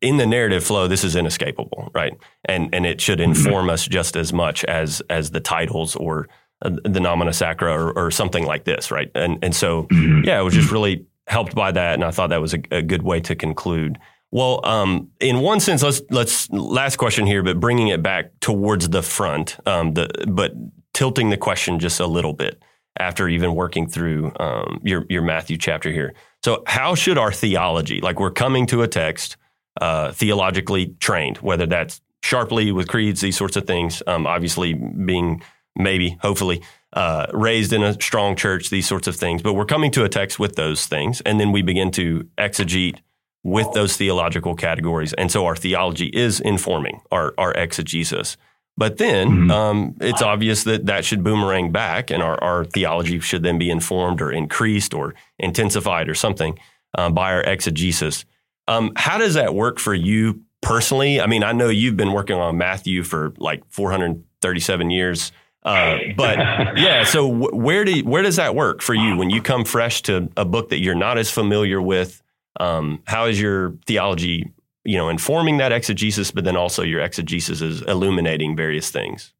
in 0.00 0.16
the 0.16 0.26
narrative 0.26 0.64
flow, 0.64 0.88
this 0.88 1.04
is 1.04 1.16
inescapable, 1.16 1.90
right? 1.94 2.16
And 2.44 2.74
and 2.74 2.86
it 2.86 3.00
should 3.00 3.18
mm-hmm. 3.18 3.32
inform 3.32 3.70
us 3.70 3.86
just 3.86 4.16
as 4.16 4.32
much 4.32 4.64
as 4.64 5.02
as 5.10 5.30
the 5.30 5.40
titles 5.40 5.96
or 5.96 6.28
uh, 6.62 6.70
the 6.70 7.00
nomina 7.00 7.34
sacra 7.34 7.70
or, 7.70 7.92
or, 7.92 8.10
something 8.10 8.46
like 8.46 8.64
this, 8.64 8.90
right? 8.90 9.10
And 9.14 9.38
and 9.44 9.54
so 9.54 9.84
mm-hmm. 9.84 10.24
yeah, 10.24 10.40
it 10.40 10.42
was 10.42 10.54
just 10.54 10.70
really 10.70 11.04
helped 11.26 11.54
by 11.54 11.72
that, 11.72 11.94
and 11.94 12.04
I 12.04 12.10
thought 12.10 12.30
that 12.30 12.40
was 12.40 12.54
a, 12.54 12.60
a 12.70 12.82
good 12.82 13.02
way 13.02 13.20
to 13.20 13.34
conclude. 13.34 13.98
Well, 14.30 14.64
um, 14.64 15.10
in 15.20 15.40
one 15.40 15.60
sense, 15.60 15.82
let's 15.82 16.02
let's 16.10 16.50
last 16.50 16.96
question 16.96 17.26
here, 17.26 17.42
but 17.42 17.60
bringing 17.60 17.88
it 17.88 18.02
back 18.02 18.32
towards 18.40 18.88
the 18.88 19.02
front, 19.02 19.56
um, 19.66 19.94
the 19.94 20.08
but 20.28 20.52
tilting 20.94 21.30
the 21.30 21.36
question 21.36 21.78
just 21.78 22.00
a 22.00 22.06
little 22.06 22.32
bit 22.32 22.62
after 22.98 23.28
even 23.28 23.54
working 23.54 23.86
through 23.86 24.32
um, 24.40 24.80
your 24.82 25.04
your 25.08 25.22
Matthew 25.22 25.56
chapter 25.56 25.90
here. 25.92 26.14
So, 26.44 26.62
how 26.66 26.94
should 26.94 27.18
our 27.18 27.32
theology, 27.32 28.00
like 28.00 28.20
we're 28.20 28.30
coming 28.30 28.66
to 28.66 28.82
a 28.82 28.88
text, 28.88 29.36
uh, 29.80 30.12
theologically 30.12 30.94
trained, 31.00 31.38
whether 31.38 31.66
that's 31.66 32.00
sharply 32.22 32.72
with 32.72 32.88
creeds, 32.88 33.20
these 33.20 33.36
sorts 33.36 33.56
of 33.56 33.66
things, 33.66 34.02
um, 34.06 34.26
obviously 34.26 34.74
being 34.74 35.42
maybe, 35.76 36.16
hopefully, 36.20 36.62
uh, 36.96 37.26
raised 37.34 37.74
in 37.74 37.82
a 37.82 37.92
strong 37.92 38.34
church, 38.34 38.70
these 38.70 38.88
sorts 38.88 39.06
of 39.06 39.14
things. 39.14 39.42
But 39.42 39.52
we're 39.52 39.66
coming 39.66 39.90
to 39.92 40.04
a 40.04 40.08
text 40.08 40.38
with 40.38 40.56
those 40.56 40.86
things, 40.86 41.20
and 41.20 41.38
then 41.38 41.52
we 41.52 41.60
begin 41.60 41.90
to 41.92 42.26
exegete 42.38 43.00
with 43.44 43.70
those 43.74 43.96
theological 43.96 44.56
categories. 44.56 45.12
And 45.12 45.30
so 45.30 45.44
our 45.44 45.54
theology 45.54 46.06
is 46.06 46.40
informing 46.40 47.02
our, 47.12 47.34
our 47.36 47.52
exegesis. 47.52 48.38
But 48.78 48.96
then 48.96 49.28
mm-hmm. 49.28 49.50
um, 49.50 49.94
it's 50.00 50.22
obvious 50.22 50.64
that 50.64 50.86
that 50.86 51.04
should 51.04 51.22
boomerang 51.22 51.70
back, 51.70 52.10
and 52.10 52.22
our, 52.22 52.42
our 52.42 52.64
theology 52.64 53.20
should 53.20 53.42
then 53.42 53.58
be 53.58 53.70
informed 53.70 54.22
or 54.22 54.32
increased 54.32 54.94
or 54.94 55.14
intensified 55.38 56.08
or 56.08 56.14
something 56.14 56.58
uh, 56.96 57.10
by 57.10 57.32
our 57.32 57.42
exegesis. 57.42 58.24
Um, 58.68 58.92
how 58.96 59.18
does 59.18 59.34
that 59.34 59.54
work 59.54 59.78
for 59.78 59.94
you 59.94 60.42
personally? 60.62 61.20
I 61.20 61.26
mean, 61.26 61.44
I 61.44 61.52
know 61.52 61.68
you've 61.68 61.96
been 61.96 62.12
working 62.12 62.36
on 62.36 62.56
Matthew 62.56 63.02
for 63.02 63.34
like 63.36 63.62
437 63.68 64.90
years. 64.90 65.30
Uh, 65.66 65.98
but 66.16 66.38
yeah, 66.78 67.04
so 67.04 67.28
w- 67.30 67.54
where 67.54 67.84
do 67.84 68.00
where 68.00 68.22
does 68.22 68.36
that 68.36 68.54
work 68.54 68.80
for 68.80 68.94
you 68.94 69.16
when 69.16 69.28
you 69.28 69.42
come 69.42 69.66
fresh 69.66 70.00
to 70.02 70.30
a 70.38 70.44
book 70.46 70.70
that 70.70 70.78
you're 70.78 70.94
not 70.94 71.18
as 71.18 71.30
familiar 71.30 71.82
with? 71.82 72.22
Um, 72.58 73.02
how 73.06 73.26
is 73.26 73.38
your 73.38 73.74
theology 73.86 74.50
you 74.86 74.96
know, 74.96 75.08
informing 75.08 75.58
that 75.58 75.72
exegesis, 75.72 76.30
but 76.30 76.44
then 76.44 76.56
also 76.56 76.82
your 76.82 77.00
exegesis 77.00 77.60
is 77.60 77.82
illuminating 77.82 78.54
various 78.56 78.90
things? 78.90 79.32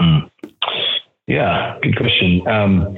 Mm. 0.00 0.30
Yeah, 1.26 1.78
good 1.82 1.96
question. 1.96 2.46
Um, 2.48 2.96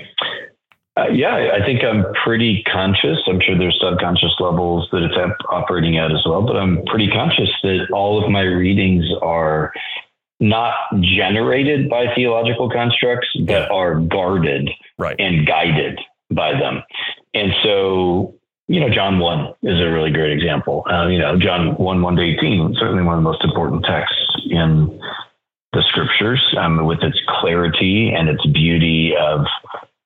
uh, 0.96 1.09
yeah, 1.09 1.50
I 1.53 1.64
think 1.64 1.83
I'm 1.83 2.05
pretty 2.24 2.62
conscious. 2.72 3.18
I'm 3.26 3.40
sure 3.40 3.59
there's 3.59 3.79
subconscious 3.81 4.35
levels 4.38 4.88
that 4.92 5.03
it's 5.03 5.14
operating 5.48 5.98
at 5.98 6.12
as 6.12 6.22
well, 6.24 6.42
but 6.42 6.57
I'm 6.57 6.85
pretty 6.87 7.09
conscious 7.09 7.50
that 7.62 7.88
all 7.92 8.22
of 8.22 8.31
my 8.31 8.42
readings 8.42 9.05
are 9.20 9.72
not 10.40 10.74
generated 11.00 11.88
by 11.88 12.07
theological 12.14 12.70
constructs, 12.70 13.29
but 13.46 13.70
are 13.70 14.00
guarded 14.00 14.70
right. 14.98 15.16
and 15.18 15.46
guided 15.46 15.98
by 16.31 16.53
them. 16.53 16.83
And 17.35 17.53
so 17.62 18.35
you 18.70 18.79
know, 18.79 18.88
John 18.88 19.18
1 19.18 19.55
is 19.64 19.81
a 19.81 19.90
really 19.90 20.12
great 20.12 20.31
example. 20.31 20.85
Uh, 20.88 21.09
you 21.09 21.18
know, 21.18 21.37
John 21.37 21.74
1, 21.74 22.03
1 22.03 22.16
to 22.16 22.22
18, 22.22 22.76
certainly 22.79 23.03
one 23.03 23.18
of 23.18 23.24
the 23.24 23.29
most 23.29 23.42
important 23.42 23.85
texts 23.85 24.46
in 24.48 25.00
the 25.72 25.83
scriptures 25.88 26.40
um, 26.57 26.87
with 26.87 27.03
its 27.03 27.18
clarity 27.26 28.12
and 28.16 28.29
its 28.29 28.46
beauty 28.46 29.12
of 29.20 29.44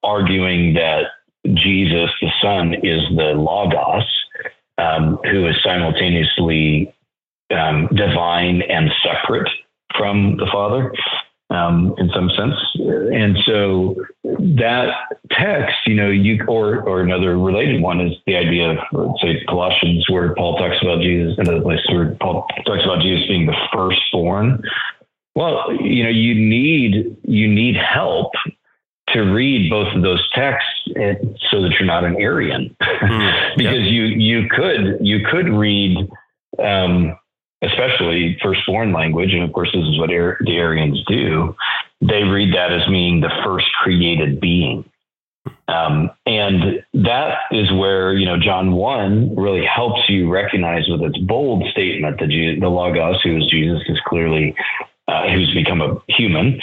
arguing 0.03 0.73
that 0.75 1.09
Jesus, 1.44 2.09
the 2.23 2.31
Son, 2.40 2.73
is 2.83 3.03
the 3.14 3.35
Logos, 3.37 4.07
um, 4.79 5.18
who 5.31 5.47
is 5.47 5.57
simultaneously 5.62 6.90
um, 7.51 7.88
divine 7.88 8.62
and 8.62 8.90
separate 9.03 9.49
from 10.04 10.36
the 10.36 10.46
Father 10.52 10.92
um, 11.48 11.94
in 11.96 12.10
some 12.14 12.28
sense. 12.30 12.54
And 12.74 13.38
so 13.46 13.96
that 14.22 14.92
text, 15.30 15.76
you 15.86 15.94
know, 15.94 16.10
you 16.10 16.44
or 16.46 16.82
or 16.82 17.00
another 17.00 17.38
related 17.38 17.80
one 17.80 18.00
is 18.00 18.12
the 18.26 18.36
idea 18.36 18.72
of 18.72 18.78
let's 18.92 19.22
say 19.22 19.42
Colossians 19.48 20.04
where 20.10 20.34
Paul 20.34 20.58
talks 20.58 20.76
about 20.82 21.00
Jesus, 21.00 21.38
another 21.38 21.62
place 21.62 21.80
where 21.90 22.14
Paul 22.20 22.46
talks 22.66 22.84
about 22.84 23.00
Jesus 23.00 23.26
being 23.28 23.46
the 23.46 23.56
firstborn. 23.72 24.62
Well, 25.34 25.72
you 25.80 26.04
know, 26.04 26.10
you 26.10 26.34
need 26.34 27.16
you 27.24 27.48
need 27.48 27.76
help 27.76 28.32
to 29.08 29.20
read 29.20 29.70
both 29.70 29.94
of 29.94 30.02
those 30.02 30.22
texts 30.34 30.68
so 31.50 31.62
that 31.62 31.72
you're 31.78 31.86
not 31.86 32.04
an 32.04 32.16
Arian, 32.16 32.76
mm, 32.80 33.56
because 33.56 33.86
you 33.86 34.04
you 34.04 34.48
could 34.50 34.98
you 35.00 35.24
could 35.30 35.48
read 35.48 35.96
um, 36.58 37.16
especially 37.64 38.38
firstborn 38.42 38.92
language, 38.92 39.33
and 39.33 39.42
of 39.42 39.53
course, 39.53 39.70
this 39.72 39.85
is 39.85 39.98
what 39.98 40.09
the 40.09 40.57
Arians 40.57 41.03
do. 41.07 41.57
They 42.00 42.22
read 42.22 42.55
that 42.55 42.72
as 42.72 42.88
meaning 42.88 43.20
the 43.20 43.31
first 43.44 43.66
created 43.83 44.40
being. 44.40 44.85
Um, 45.68 46.11
and 46.27 46.85
that 46.94 47.38
is 47.50 47.70
where, 47.72 48.14
you 48.14 48.27
know, 48.27 48.38
John 48.38 48.72
1 48.72 49.37
really 49.37 49.64
helps 49.64 50.09
you 50.09 50.31
recognize 50.31 50.88
with 50.88 51.03
its 51.03 51.18
bold 51.18 51.64
statement 51.70 52.20
that 52.20 52.29
Jesus, 52.29 52.61
the 52.61 52.68
Logos, 52.68 53.22
who 53.22 53.38
is 53.38 53.46
Jesus, 53.50 53.83
is 53.88 53.98
clearly, 54.07 54.55
uh, 55.09 55.29
who's 55.31 55.53
become 55.55 55.81
a 55.81 55.96
human, 56.09 56.61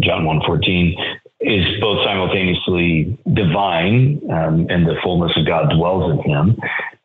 John 0.00 0.24
1 0.24 0.42
14, 0.46 0.96
is 1.40 1.80
both 1.80 2.04
simultaneously 2.04 3.18
divine 3.32 4.20
um, 4.30 4.66
and 4.70 4.86
the 4.86 4.96
fullness 5.02 5.36
of 5.36 5.46
God 5.46 5.70
dwells 5.70 6.12
in 6.12 6.30
him, 6.30 6.56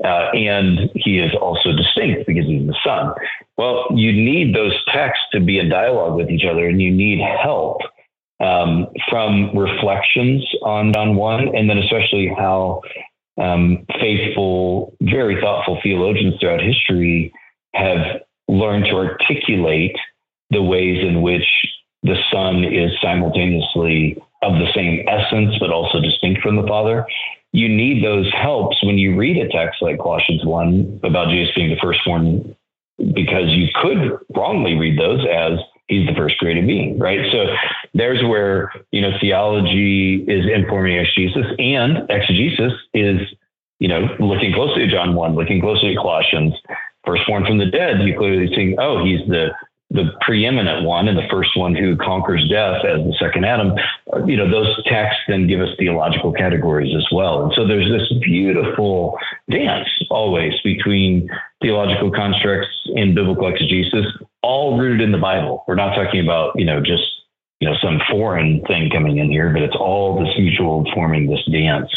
uh, 0.04 0.30
and 0.34 0.90
he 0.96 1.20
is 1.20 1.32
also 1.42 1.72
distinct 1.74 2.26
because 2.26 2.46
he's 2.46 2.66
the 2.68 2.76
Son. 2.84 3.14
Well, 3.58 3.88
you 3.94 4.12
need 4.14 4.56
those 4.56 4.74
texts 4.94 5.26
to 5.34 5.40
be 5.40 5.60
in 5.60 5.70
dialogue 5.70 6.16
with 6.16 6.30
each 6.30 6.46
other, 6.50 6.68
and 6.68 6.82
you 6.82 6.92
need 6.92 7.20
help 7.20 7.82
um, 8.40 8.88
from 9.10 9.58
reflections 9.58 10.46
on 10.64 10.96
on 10.96 11.16
one, 11.16 11.54
and 11.56 11.70
then 11.70 11.78
especially 11.78 12.32
how 12.38 12.82
um, 13.40 13.86
faithful, 14.00 14.96
very 15.02 15.40
thoughtful 15.42 15.80
theologians 15.82 16.36
throughout 16.40 16.62
history 16.62 17.32
have 17.74 18.22
learned 18.48 18.86
to 18.86 18.96
articulate 18.96 19.96
the 20.50 20.62
ways 20.62 21.04
in 21.06 21.22
which 21.22 21.46
the 22.04 22.16
Son 22.32 22.64
is 22.64 22.92
simultaneously 23.02 24.18
of 24.42 24.54
the 24.54 24.72
same 24.74 25.06
essence, 25.08 25.56
but 25.60 25.72
also 25.72 26.00
distinct 26.00 26.42
from 26.42 26.56
the 26.56 26.68
Father. 26.68 27.06
You 27.52 27.68
need 27.68 28.04
those 28.04 28.32
helps 28.34 28.84
when 28.84 28.98
you 28.98 29.18
read 29.18 29.38
a 29.38 29.50
text 29.50 29.82
like 29.82 29.98
Colossians 29.98 30.46
1 30.46 31.02
about 31.04 31.30
Jesus 31.30 31.54
being 31.56 31.70
the 31.70 31.78
firstborn, 31.82 32.56
because 32.98 33.50
you 33.50 33.68
could 33.74 34.20
wrongly 34.36 34.76
read 34.76 35.00
those 35.00 35.26
as 35.32 35.60
he's 35.88 36.08
the 36.08 36.14
first 36.14 36.38
created 36.38 36.68
being, 36.68 37.00
right? 37.00 37.32
So 37.32 37.46
there's 37.94 38.22
where, 38.24 38.72
you 38.92 39.02
know, 39.02 39.12
theology 39.20 40.24
is 40.28 40.46
informing 40.46 40.98
exegesis 40.98 41.48
and 41.58 42.10
exegesis 42.10 42.74
is, 42.94 43.22
you 43.80 43.88
know, 43.88 44.08
looking 44.20 44.54
closely 44.54 44.84
at 44.84 44.90
John 44.90 45.16
1, 45.16 45.36
looking 45.36 45.60
closely 45.60 45.96
at 45.96 45.98
Colossians, 45.98 46.54
firstborn 47.04 47.46
from 47.46 47.58
the 47.58 47.66
dead, 47.66 48.02
you 48.02 48.16
clearly 48.16 48.54
see, 48.56 48.76
oh, 48.78 49.04
he's 49.04 49.28
the 49.28 49.50
the 49.92 50.12
preeminent 50.22 50.86
one 50.86 51.08
and 51.08 51.18
the 51.18 51.28
first 51.32 51.58
one 51.58 51.74
who 51.74 51.98
conquers 51.98 52.48
death 52.48 52.86
as 52.86 53.00
the 53.04 53.16
second 53.20 53.44
Adam, 53.44 53.74
you 54.28 54.38
know, 54.38 54.50
those 54.50 54.84
texts 54.86 55.22
then 55.28 55.48
give 55.48 55.60
us 55.62 55.70
theological 55.80 56.32
categories 56.32 56.96
as 56.96 57.06
well. 57.12 57.44
And 57.44 57.52
so 57.56 57.66
there's 57.66 57.90
this 57.90 58.08
beautiful 58.22 59.18
dance 59.50 59.90
always 60.12 60.54
between 60.64 61.28
theological 61.62 62.12
constructs 62.12 62.70
and 62.96 63.16
biblical 63.16 63.48
exegesis, 63.48 64.06
all 64.44 64.78
rooted 64.78 65.02
in 65.02 65.12
the 65.12 65.18
Bible. 65.18 65.64
We're 65.68 65.76
not 65.76 65.96
talking 65.96 66.22
about, 66.22 66.54
you 66.56 66.66
know, 66.66 66.80
just, 66.80 67.04
you 67.60 67.68
know, 67.68 67.76
some 67.82 68.00
foreign 68.12 68.62
thing 68.66 68.92
coming 68.92 69.18
in 69.18 69.32
here, 69.32 69.52
but 69.52 69.64
it's 69.64 69.76
all 69.76 70.24
this 70.24 70.34
mutual 70.38 70.86
forming 70.94 71.28
this 71.28 71.44
dance 71.52 71.90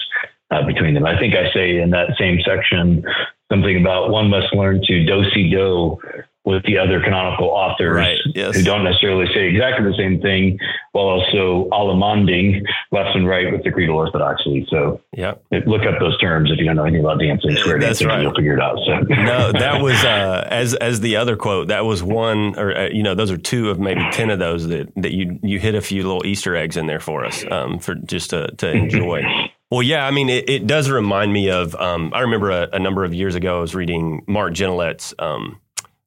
uh, 0.50 0.64
between 0.66 0.94
them. 0.94 1.04
I 1.04 1.18
think 1.18 1.34
I 1.34 1.52
say 1.52 1.76
in 1.76 1.90
that 1.90 2.16
same 2.18 2.40
section 2.40 3.04
something 3.52 3.78
about 3.78 4.10
one 4.10 4.30
must 4.30 4.54
learn 4.54 4.80
to 4.82 5.04
do 5.04 5.30
si 5.34 5.50
do 5.50 5.98
with 6.44 6.64
the 6.64 6.76
other 6.76 7.00
canonical 7.00 7.46
authors 7.46 7.94
right, 7.94 8.18
yes. 8.34 8.56
who 8.56 8.62
don't 8.64 8.82
necessarily 8.82 9.26
say 9.32 9.48
exactly 9.48 9.86
the 9.86 9.96
same 9.96 10.20
thing, 10.20 10.58
while 10.90 11.06
also 11.06 11.68
allemanding 11.70 12.62
left 12.90 13.14
and 13.14 13.28
right 13.28 13.52
with 13.52 13.62
the 13.62 13.70
creedal 13.70 13.96
orthodoxy. 13.96 14.66
So, 14.68 15.00
yeah, 15.12 15.34
look 15.66 15.82
up 15.82 16.00
those 16.00 16.18
terms 16.18 16.50
if 16.50 16.58
you 16.58 16.64
don't 16.64 16.76
know 16.76 16.82
anything 16.82 17.04
about 17.04 17.20
dancing, 17.20 17.54
square 17.56 17.78
That's 17.78 18.00
dancing, 18.00 18.08
right. 18.08 18.22
you'll 18.22 18.34
figure 18.34 18.54
it 18.54 18.60
out. 18.60 18.78
So, 18.84 18.98
no, 19.08 19.52
that 19.52 19.80
was 19.82 20.02
uh, 20.04 20.48
as 20.50 20.74
as 20.74 21.00
the 21.00 21.16
other 21.16 21.36
quote. 21.36 21.68
That 21.68 21.84
was 21.84 22.02
one, 22.02 22.58
or 22.58 22.76
uh, 22.76 22.88
you 22.88 23.04
know, 23.04 23.14
those 23.14 23.30
are 23.30 23.38
two 23.38 23.70
of 23.70 23.78
maybe 23.78 24.02
ten 24.10 24.30
of 24.30 24.40
those 24.40 24.66
that 24.66 24.92
that 24.96 25.12
you 25.12 25.38
you 25.42 25.60
hit 25.60 25.76
a 25.76 25.80
few 25.80 26.02
little 26.02 26.26
Easter 26.26 26.56
eggs 26.56 26.76
in 26.76 26.86
there 26.86 27.00
for 27.00 27.24
us 27.24 27.44
um, 27.52 27.78
for 27.78 27.94
just 27.94 28.30
to 28.30 28.48
to 28.58 28.70
enjoy. 28.70 29.22
Well, 29.70 29.82
yeah, 29.82 30.06
I 30.06 30.10
mean, 30.10 30.28
it, 30.28 30.50
it 30.50 30.66
does 30.66 30.90
remind 30.90 31.32
me 31.32 31.50
of. 31.50 31.74
Um, 31.76 32.12
I 32.12 32.20
remember 32.20 32.50
a, 32.50 32.68
a, 32.74 32.78
number 32.78 33.04
of 33.04 33.14
years 33.14 33.34
ago, 33.34 33.56
I 33.56 33.60
was 33.60 33.74
reading 33.74 34.22
Mark 34.26 34.52
Gignilliat's 34.52 35.14
um, 35.18 35.62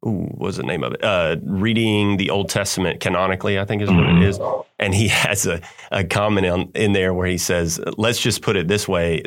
ooh, 0.06 0.28
what 0.32 0.40
was 0.40 0.58
the 0.58 0.64
name 0.64 0.84
of 0.84 0.94
it? 0.94 1.04
Uh, 1.04 1.38
reading 1.44 2.18
the 2.18 2.30
Old 2.30 2.50
Testament 2.50 3.00
canonically, 3.00 3.60
I 3.60 3.66
think 3.66 3.82
is 3.82 3.90
what 3.90 4.06
it 4.06 4.22
is. 4.22 4.40
And 4.80 4.94
he 4.94 5.08
has 5.10 5.46
a, 5.48 5.62
a 5.92 6.04
comment 6.04 6.48
on, 6.48 6.72
in 6.76 6.94
there 6.94 7.14
where 7.14 7.28
he 7.28 7.38
says, 7.38 7.80
let's 7.98 8.20
just 8.20 8.42
put 8.42 8.56
it 8.56 8.68
this 8.68 8.88
way. 8.88 9.24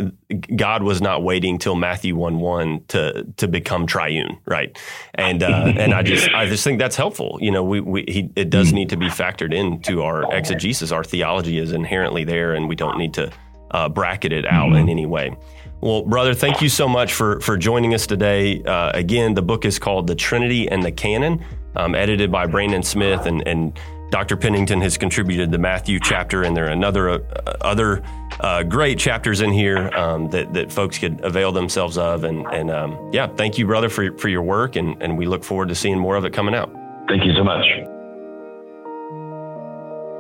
God 0.55 0.83
was 0.83 1.01
not 1.01 1.23
waiting 1.23 1.59
till 1.59 1.75
Matthew 1.75 2.15
1 2.17 2.39
1 2.39 2.85
to, 2.89 3.27
to 3.37 3.49
become 3.49 3.87
triune, 3.87 4.39
right? 4.47 4.77
And, 5.15 5.43
uh, 5.43 5.73
and 5.77 5.95
I 5.95 6.03
just, 6.03 6.29
I 6.31 6.47
just 6.47 6.65
think 6.65 6.79
that's 6.79 6.97
helpful. 6.97 7.39
You 7.41 7.51
know, 7.51 7.65
we, 7.65 7.81
we, 7.81 8.05
he, 8.09 8.31
it 8.37 8.51
does 8.51 8.73
need 8.73 8.91
to 8.91 8.97
be 8.97 9.07
factored 9.07 9.55
into 9.55 10.03
our 10.03 10.33
exegesis. 10.35 10.93
Our 10.93 11.05
theology 11.05 11.59
is 11.59 11.73
inherently 11.73 12.25
there 12.25 12.55
and 12.55 12.69
we 12.69 12.77
don't 12.77 12.99
need 12.99 13.15
to 13.15 13.33
uh, 13.71 13.89
bracket 13.89 14.33
it 14.33 14.47
out 14.47 14.73
in 14.75 14.89
any 14.89 15.07
way. 15.07 15.37
Well, 15.81 16.03
brother, 16.03 16.35
thank 16.35 16.61
you 16.61 16.69
so 16.69 16.89
much 16.89 17.13
for 17.13 17.41
for 17.41 17.57
joining 17.57 17.95
us 17.95 18.07
today. 18.07 18.63
Uh, 18.65 18.91
again, 18.95 19.35
the 19.35 19.43
book 19.43 19.65
is 19.65 19.79
called 19.79 20.07
"The 20.07 20.17
Trinity 20.17 20.69
and 20.69 20.83
the 20.83 20.91
Canon," 20.91 21.45
um, 21.77 21.95
edited 21.95 22.33
by 22.33 22.47
Brandon 22.47 22.83
Smith, 22.83 23.27
and 23.27 23.47
and 23.47 23.79
Dr. 24.11 24.37
Pennington 24.37 24.81
has 24.81 24.97
contributed 24.97 25.51
the 25.51 25.59
Matthew 25.59 26.01
chapter, 26.01 26.43
and 26.43 26.57
there 26.57 26.67
are 26.67 26.71
another 26.71 27.11
uh, 27.11 27.19
other 27.61 28.03
uh, 28.41 28.65
great 28.65 28.99
chapters 28.99 29.41
in 29.41 29.53
here 29.53 29.89
um, 29.95 30.29
that 30.31 30.53
that 30.55 30.73
folks 30.73 30.99
could 30.99 31.21
avail 31.25 31.53
themselves 31.53 31.97
of. 31.97 32.25
And 32.25 32.45
and 32.49 32.71
um, 32.71 33.11
yeah, 33.13 33.29
thank 33.29 33.57
you, 33.57 33.67
brother, 33.67 33.89
for 33.89 34.17
for 34.19 34.29
your 34.29 34.43
work, 34.43 34.77
and 34.77 35.01
and 35.01 35.17
we 35.17 35.27
look 35.27 35.45
forward 35.45 35.69
to 35.69 35.75
seeing 35.75 35.99
more 35.99 36.17
of 36.17 36.25
it 36.25 36.33
coming 36.33 36.55
out. 36.55 36.73
Thank 37.09 37.25
you 37.25 37.35
so 37.35 37.45
much. 37.45 37.65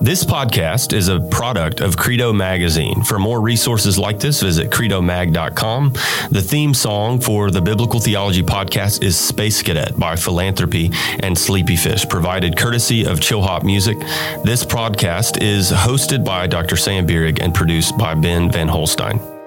This 0.09 0.25
podcast 0.25 0.95
is 0.95 1.09
a 1.09 1.21
product 1.21 1.83
of 1.83 1.99
Credo 1.99 2.33
Magazine. 2.33 3.03
For 3.03 3.19
more 3.19 3.43
resources 3.43 3.99
like 3.99 4.19
this, 4.19 4.41
visit 4.41 4.71
credomag.com. 4.71 5.93
The 6.31 6.41
theme 6.41 6.73
song 6.73 7.21
for 7.21 7.51
the 7.51 7.61
Biblical 7.61 8.01
Theology 8.01 8.43
podcast 8.43 9.03
is 9.03 9.19
Space 9.19 9.63
Cadet 9.63 9.99
by 9.99 10.17
Philanthrope 10.17 10.91
and 11.21 11.37
Sleepy 11.37 11.77
Fish, 11.77 12.09
provided 12.09 12.57
courtesy 12.57 13.05
of 13.05 13.21
Chillhop 13.21 13.65
Music. 13.65 13.99
This 14.45 14.65
podcast 14.65 15.43
is 15.43 15.71
hosted 15.71 16.25
by 16.25 16.47
Dr. 16.47 16.77
Sam 16.77 17.07
Bierig 17.07 17.43
and 17.43 17.55
produced 17.55 17.99
by 17.99 18.15
Ben 18.15 18.51
Van 18.51 18.69
Holstein. 18.69 19.38